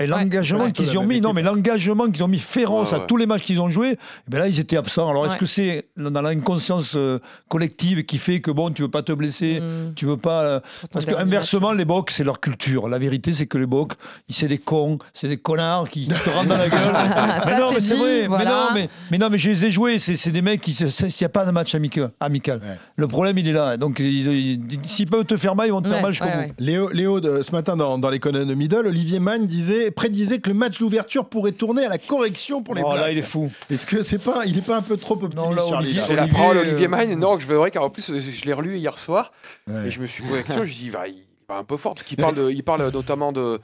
[0.00, 0.72] et l'engagement Ouais.
[0.72, 3.06] qu'ils ont mis, non mais l'engagement qu'ils ont mis féroce Ouais, à ouais.
[3.06, 5.08] tous les matchs qu'ils ont joués, eh ben là ils étaient absents.
[5.08, 7.18] Alors est-ce que c'est dans l'inconscience euh,
[7.48, 9.94] collective qui fait que bon, tu veux pas te blesser, Mm.
[9.94, 10.60] tu veux pas euh,
[10.92, 12.88] parce que inversement les bocs c'est leur culture.
[12.88, 13.92] La vérité c'est que les bocs,
[14.28, 16.80] ils c'est des cons, c'est des connards qui te rentrent dans la gueule.
[16.92, 18.50] Ça, mais non mais c'est vrai, mais voilà.
[18.50, 20.86] non mais mais non mais je les ai joués, c'est c'est des mecs qui s'il
[21.20, 22.58] n'y a pas de match amical, amical.
[22.58, 22.78] Ouais.
[22.96, 23.76] Le problème il est là.
[23.76, 26.32] Donc ils- ils- s'ils peuvent te faire mal, ils vont te faire mal jusqu'au ouais,
[26.32, 26.40] bout.
[26.40, 26.54] ouais.
[26.58, 30.78] Léo, Léo de- ce matin dans, dans l'économie Olivier Mann disait, prédisait que le match
[30.78, 33.12] d'ouverture pourrait tourner à la correction pour les Oh là, Blacks.
[33.12, 33.50] il est fou.
[33.70, 36.02] Est-ce que c'est pas, il est pas un peu trop optimiste, Non, là, Charlie, Olivier-
[36.06, 37.18] C'est la Olivier, parole euh, Olivier Mine.
[37.18, 39.32] Non, je vrai qu'en plus, je l'ai relu hier soir.
[39.68, 39.88] Ouais.
[39.88, 41.76] Et je me suis posé la question, je dis, il va, il va un peu
[41.76, 43.60] fort, parce qu'il parle, de- il parle notamment de.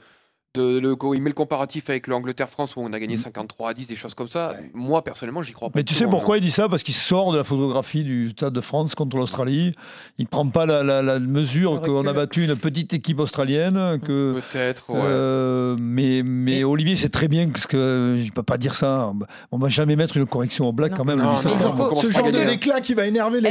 [0.55, 3.85] De le, il met le comparatif avec l'Angleterre-France où on a gagné 53 à 10,
[3.85, 4.55] des choses comme ça.
[4.73, 5.73] Moi, personnellement, j'y crois pas.
[5.77, 6.41] Mais du tu sais hein, pourquoi non.
[6.41, 6.67] il dit ça?
[6.67, 9.75] Parce qu'il sort de la photographie du Stade de France contre l'Australie.
[10.17, 13.99] Il ne prend pas la, la- la mesure qu'on a battu une petite équipe australienne.
[14.03, 14.99] Que, Peut-être, ouais.
[15.03, 18.57] euh, mais, mais Mais- Olivier sait très bien que, ce que je ne peux pas
[18.57, 19.13] dire ça.
[19.51, 20.97] On va jamais mettre une correction au black Non.
[20.97, 21.19] quand même.
[21.19, 22.37] Non, le 17 non, Mais non, il on faut- commence Ce pas genre à de
[22.37, 22.51] gagner.
[22.53, 23.49] déclat qui va énerver les,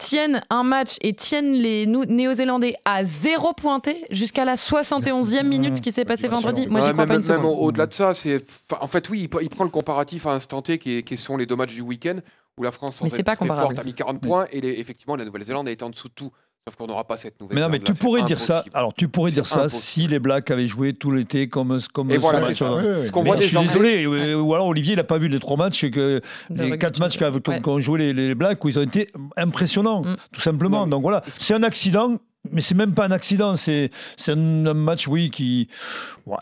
[0.00, 5.82] tiennent un match et tiennent les Néo-Zélandais à zéro pointé jusqu'à la 71e minute, ce
[5.82, 6.66] qui s'est passé vendredi.
[6.66, 7.42] Moi, j'y crois même, pas une seconde.
[7.42, 8.38] Même au-delà de ça, c'est
[8.80, 11.74] en fait oui, il, prend le comparatif à instant T qui, sont les deux matchs
[11.74, 12.16] du week-end
[12.56, 15.84] où la France sans forte a mis 40 points et effectivement la Nouvelle-Zélande a été
[15.84, 16.32] en dessous de tout.
[16.68, 17.54] Sauf qu'on n'aura pas cette nouvelle.
[17.54, 18.64] Mais non, mais tu pourrais dire ça.
[18.74, 22.10] Alors, tu pourrais dire ça si les Blacks avaient joué tout l'été comme comme.
[22.10, 22.66] Et voilà, ça.
[23.12, 24.04] qu'on voit je suis désolé.
[24.04, 26.98] Euh, ou alors Olivier, il n'a pas vu les trois matchs et que les quatre
[26.98, 27.18] matchs
[27.62, 30.16] qu'ont joué les Blacks où ils ont été impressionnants, mm.
[30.32, 30.86] tout simplement.
[30.86, 32.18] Donc voilà, c'est un accident
[32.50, 33.90] mais c'est même pas un accident, c'est
[34.28, 34.36] un,
[34.74, 35.68] match, oui, qui.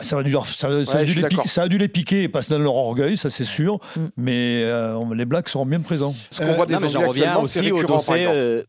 [0.00, 4.00] Ça, a dû les piquer, ça a dû dans leur orgueil, ça c'est sûr, mm.
[4.16, 6.14] mais euh, les Blacks seront bien présents.
[6.30, 8.64] Ce qu'on voit euh, des non, Anglais j'en reviens aussi au dossier.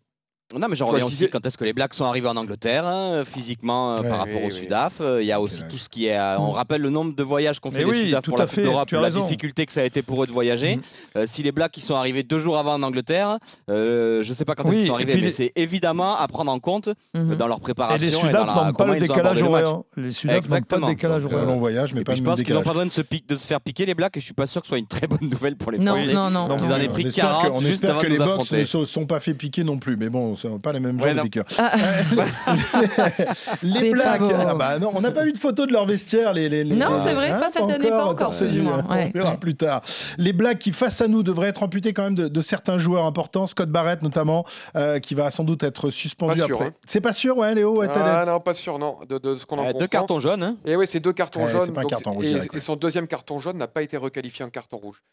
[0.57, 3.23] Non, mais genre, vois, aussi quand est-ce que les Blacks sont arrivés en Angleterre, euh,
[3.23, 4.93] physiquement euh, par rapport oui, au Sudaf.
[4.99, 6.19] Euh, il y a aussi tout ce qui est.
[6.39, 6.55] On mm.
[6.55, 8.91] rappelle le nombre de voyages qu'ont fait oui, les Sudaf pour la fait, Coupe d'Europe,
[8.91, 10.77] la difficulté que ça a été pour eux de voyager.
[10.77, 11.25] Mm.
[11.27, 13.37] Si les Blacks qui sont arrivés deux jours avant en Angleterre,
[13.67, 16.89] je ne sais pas quand ils sont arrivés, mais c'est évidemment à prendre en compte
[17.13, 17.35] mhm.
[17.35, 18.07] dans leur préparation.
[18.07, 19.81] Et les Sudaf n'ont pas le décalage horaire.
[19.97, 21.45] Les Sudaf n'ont pas le décalage horaire.
[21.45, 23.93] long voyage, mais pas Je pense qu'ils n'ont pas besoin de se faire piquer les
[23.93, 25.71] Blacks et je ne suis pas sûr que ce soit une très bonne nouvelle pour
[25.71, 26.13] les Français.
[26.13, 26.57] Non, non, non.
[26.57, 27.99] Ils en aient pris 40 juste avant.
[27.99, 30.73] On que les Box ne se sont pas fait piquer non plus, mais bon pas
[30.73, 31.15] les mêmes ouais,
[31.57, 31.71] ah.
[33.63, 36.33] les Blacks, ah bah non, on n'a pas eu de photo de leur vestiaire.
[36.33, 38.33] Les, les, non, c'est vrai, hein, pas cette année, pas encore.
[38.33, 39.81] Ce du on verra plus tard.
[40.17, 43.47] Les blagues qui, face à nous, devraient être amputées quand même de, certains joueurs importants,
[43.47, 46.67] Scott Barrett notamment, euh, qui va sans doute être suspendu après.
[46.67, 46.73] Hein.
[46.87, 49.69] C'est pas sûr, ouais, Léo Ah non, pas sûr, non, de, de ce qu'on en.
[49.69, 50.57] Eh, deux cartons jaunes.
[50.65, 51.73] Et oui, c'est deux cartons eh, jaunes.
[52.21, 55.03] Et, et, son deuxième carton jaune n'a pas été requalifié en carton rouge.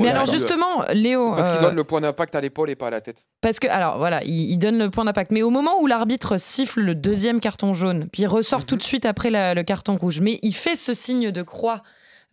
[0.00, 1.32] Mais alors justement, Léo.
[1.34, 3.24] Parce qu'il euh, donne le point d'impact à l'épaule et pas à la tête.
[3.40, 5.30] Parce que, alors voilà, il donne point d'impact.
[5.30, 8.66] Mais au moment où l'arbitre siffle le deuxième carton jaune, puis il ressort mhm.
[8.66, 11.82] tout de suite après le carton rouge, mais il fait ce signe de croix.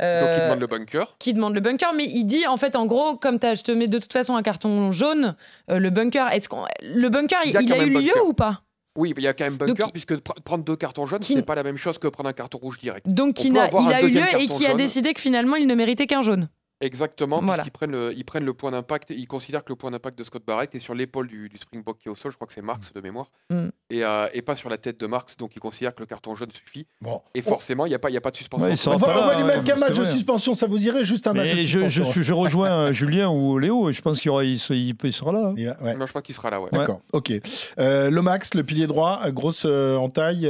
[0.02, 1.16] Euh, Donc il demande le bunker.
[1.20, 3.72] Qui demande le bunker, mais il dit en fait en gros comme as, je te
[3.72, 5.36] mets de toute façon un carton jaune,
[5.70, 8.64] euh, le bunker, est-ce qu'on le bunker il, a, eu lieu ou pas?
[8.98, 11.56] Oui, il y a quand même bunker, puisque prendre deux cartons jaunes, ce n'est pas
[11.56, 13.08] la même chose que prendre un carton rouge direct.
[13.08, 15.76] Donc, il a, il a eu lieu et qui a décidé que finalement, il ne
[15.76, 16.50] méritait qu'un jaune.
[16.82, 17.64] Exactement, Voilà.
[17.64, 20.44] puisqu'ils prennent le, prennent le point d'impact, ils considèrent que le point d'impact de Scott
[20.46, 22.90] Barrett est sur l'épaule du, Springbok qui est au sol, je crois que c'est Marx
[22.90, 22.94] mm.
[22.96, 23.68] de mémoire, mm.
[23.94, 26.52] euh, et, pas sur la tête de Marx, donc ils considèrent que le carton jaune
[26.52, 26.88] suffit.
[27.36, 28.68] Et forcément, il n'y a, pas- de suspension.
[28.68, 31.06] Ouais, On va, on va lui mettre hein, qu'un match de suspension, ça vous irait
[31.06, 32.22] juste un match je, suspension.
[32.22, 35.54] je rejoins euh, Julien ou Léo, je pense qu'il sera là.
[35.58, 35.96] Hein.
[35.96, 36.70] Moi, je crois qu'il sera là, ouais.
[36.72, 37.34] D'accord, ok.
[37.80, 40.48] Euh, Lomax, le pilier droit, euh, grosse euh, entaille.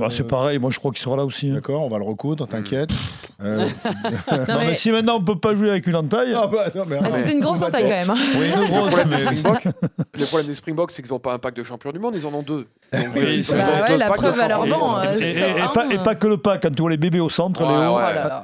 [0.00, 1.50] Bah, c'est pareil, moi je crois qu'il sera là aussi.
[1.50, 1.54] Hein.
[1.54, 2.90] D'accord, on va le recoudre, t'inquiète.
[3.38, 3.46] Mm.
[4.48, 6.32] Non, mais si maintenant on peut pas jouer avec une entaille.
[6.34, 8.10] Ah bah, c'était ah, une grosse entaille quand même.
[8.10, 8.16] Hein.
[8.38, 12.14] Oui, Le problème, des mais- c'est qu'ils n'ont pas un pack de champion du monde,
[12.16, 12.66] ils en ont deux.
[12.92, 12.98] Et,
[15.98, 17.68] pas, que le pack quand tu vois les bébés au centre, oh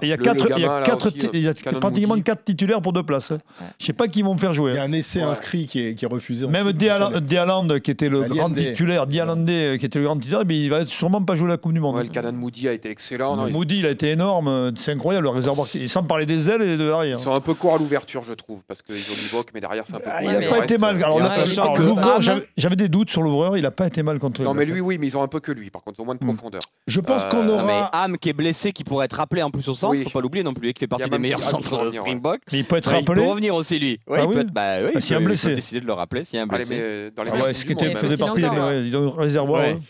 [0.02, 3.30] il y a, Le- quatre, il y a, là quatre titulaires pour deux places.
[3.30, 3.38] Hein.
[3.78, 4.78] Je sais pas qui vont faire Il y jouer.
[4.78, 5.30] a un essai hein.
[5.30, 6.46] inscrit qui est, refusé.
[6.48, 10.42] Même Diala- Dialand, euh, qui était le grand titulaire, Dialandé, qui était le grand titulaire,
[10.48, 11.96] il va sûrement pas jouer la Coupe du Monde.
[11.96, 13.36] Ouais, le Canan Moody a été excellent.
[13.48, 15.68] Moody, il a été énorme, euh, c'est incroyable, le réservoir.
[15.68, 17.18] Sans parler des ailes et de ils hein.
[17.18, 19.94] sont un peu courts à l'ouverture, je trouve, parce qu'ils ont l'Ivoque, mais derrière, c'est
[19.94, 20.96] un peu ah, il n'a pas été mal.
[21.02, 21.18] Alors,
[21.78, 24.64] l'ouvreur, j'avais, j'avais des doutes sur l'ouvreur, il n'a pas été mal contre Non, mais
[24.64, 26.24] lui, oui, mais ils ont un peu que lui, par contre, ils ont moins de
[26.24, 26.34] hmm.
[26.34, 26.62] profondeur.
[26.86, 27.64] Je pense qu'on euh, aura.
[27.64, 30.20] Mais Ham qui est blessé, qui pourrait être rappelé en plus au centre, faut pas
[30.20, 32.40] l'oublier non plus, qui fait partie des meilleurs centres Springbok.
[32.52, 33.20] Mais il peut être rappelé.
[33.20, 34.00] Il peut revenir aussi, lui.
[34.06, 34.52] Oui, ah il peut être.
[34.52, 35.54] Bah oui, ah, il a blessé.
[35.54, 36.78] décidé de le rappeler s'il y a un blessé.
[36.78, 39.62] Euh, dans les Ce qui était faisait partie des réservoirs.
[39.62, 39.80] Hein.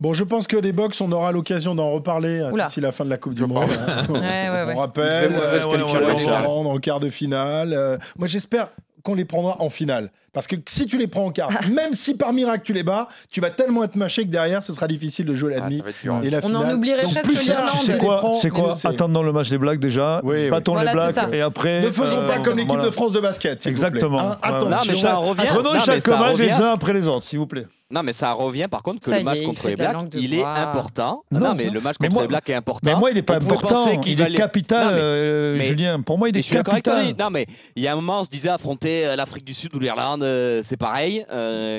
[0.00, 3.04] Bon, je pense que les box, on aura l'occasion d'en reparler euh, d'ici la fin
[3.04, 3.68] de la Coupe du Monde.
[3.86, 4.06] Hein.
[4.08, 4.74] ouais.
[4.74, 7.74] On rappelle, euh, on va les prendre en quart de finale.
[7.74, 8.68] Euh, moi, j'espère
[9.02, 10.10] qu'on les prendra en finale.
[10.32, 13.08] Parce que si tu les prends en quart, même si par miracle tu les bats,
[13.30, 15.82] tu vas tellement être mâché que derrière, ce sera difficile de jouer la demi.
[16.22, 18.38] Et la on en oublierait Donc, presque l'Irlande.
[18.40, 20.50] C'est quoi, Attendre dans le match des Blacks déjà, oui, oui.
[20.50, 21.82] battons les Blacks et après.
[21.82, 23.66] Ne faisons euh, pas comme l'équipe de France de basket.
[23.66, 24.18] Exactement.
[24.18, 24.50] Vous plaît.
[24.50, 25.34] Hein, attention.
[25.34, 27.66] Prenons chaque match les uns après les autres, s'il vous plaît.
[27.90, 31.24] Non, mais ça revient par contre que le match contre les Blacks, il est important.
[31.30, 32.90] Non, mais le match contre les Blacks est important.
[32.90, 33.86] Mais moi, il n'est pas important.
[34.04, 36.00] Il, il est capital, euh, Julien.
[36.00, 37.14] Pour moi, il est capital.
[37.18, 39.74] Non, mais il y a un moment, on se disait affronter euh, l'Afrique du Sud
[39.74, 41.24] ou l'Irlande, euh, c'est pareil.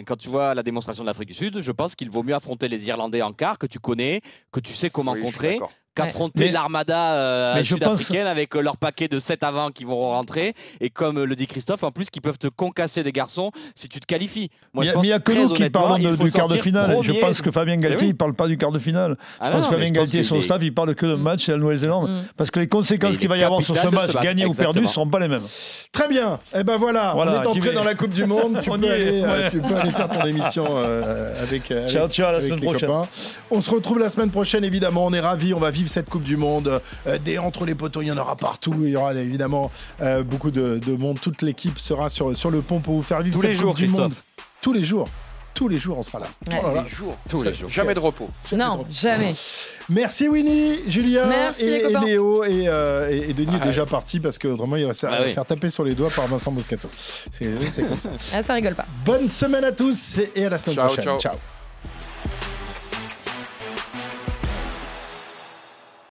[0.05, 2.68] Quand tu vois la démonstration de l'Afrique du Sud, je pense qu'il vaut mieux affronter
[2.68, 5.59] les Irlandais en quart que tu connais, que tu sais comment contrer
[5.95, 10.53] qu'affronter l'armada euh, sud-africaine avec euh, leur paquet de 7 avant qui vont rentrer.
[10.79, 13.89] Et comme euh, le dit Christophe en plus qui peuvent te concasser des garçons si
[13.89, 14.49] tu te qualifies.
[14.73, 16.97] Moi, il n'y a, que nous qui parlons du quart de finale.
[17.01, 19.17] Je pense que Fabien eh Galtier il ne parle pas du quart de finale.
[19.39, 21.21] Ah je pense que Fabien Galtier et son staff il parle que de hmm.
[21.21, 22.09] match et la Nouvelle-Zélande.
[22.09, 22.23] Hmm.
[22.37, 24.87] Parce que les conséquences qu'il va y avoir sur ce match gagné ou perdu ne
[24.87, 25.41] seront pas les mêmes.
[25.91, 26.39] Très bien.
[26.55, 28.61] Et ben voilà, on est entré dans la Coupe du Monde.
[28.65, 30.65] Euh, tu peux aller faire ton émission
[31.41, 32.89] avec ciao ciao la semaine prochaine.
[33.49, 35.05] on se retrouve la semaine prochaine évidemment.
[35.05, 36.82] On est ravis on va vivre cette Coupe du Monde.
[37.07, 38.73] Euh, des entre les poteaux, il y en aura partout.
[38.79, 39.71] Il y aura évidemment
[40.01, 41.19] euh, beaucoup de, de monde.
[41.21, 43.63] Toute l'équipe sera sur, sur le pont pour vous faire vivre Tous cette les Coupe
[43.65, 44.13] jours, du Monde.
[44.61, 45.07] Tous les jours.
[45.53, 46.27] Tous les jours, on sera là.
[46.49, 46.59] Ouais.
[46.63, 46.82] Oh là là.
[46.82, 47.17] Tous les jours.
[47.29, 47.69] Tous les jours.
[47.69, 48.29] Jamais de repos.
[48.53, 49.36] Non, jamais.
[49.89, 51.89] Merci Winnie, Julien Merci, et.
[52.05, 54.93] Léo et, euh, et- et Denis est Ah, déjà parti parce que autrement il va
[54.93, 55.34] se Ah oui.
[55.34, 56.88] faire taper sur les doigts par Vincent Moscato.
[57.34, 57.51] C'est
[57.86, 58.09] comme ça.
[58.34, 58.86] Ah, ça rigole pas.
[59.05, 61.03] Bonne semaine à tous et à la semaine Ciao, prochaine.
[61.03, 61.19] ciao.
[61.19, 61.36] ciao.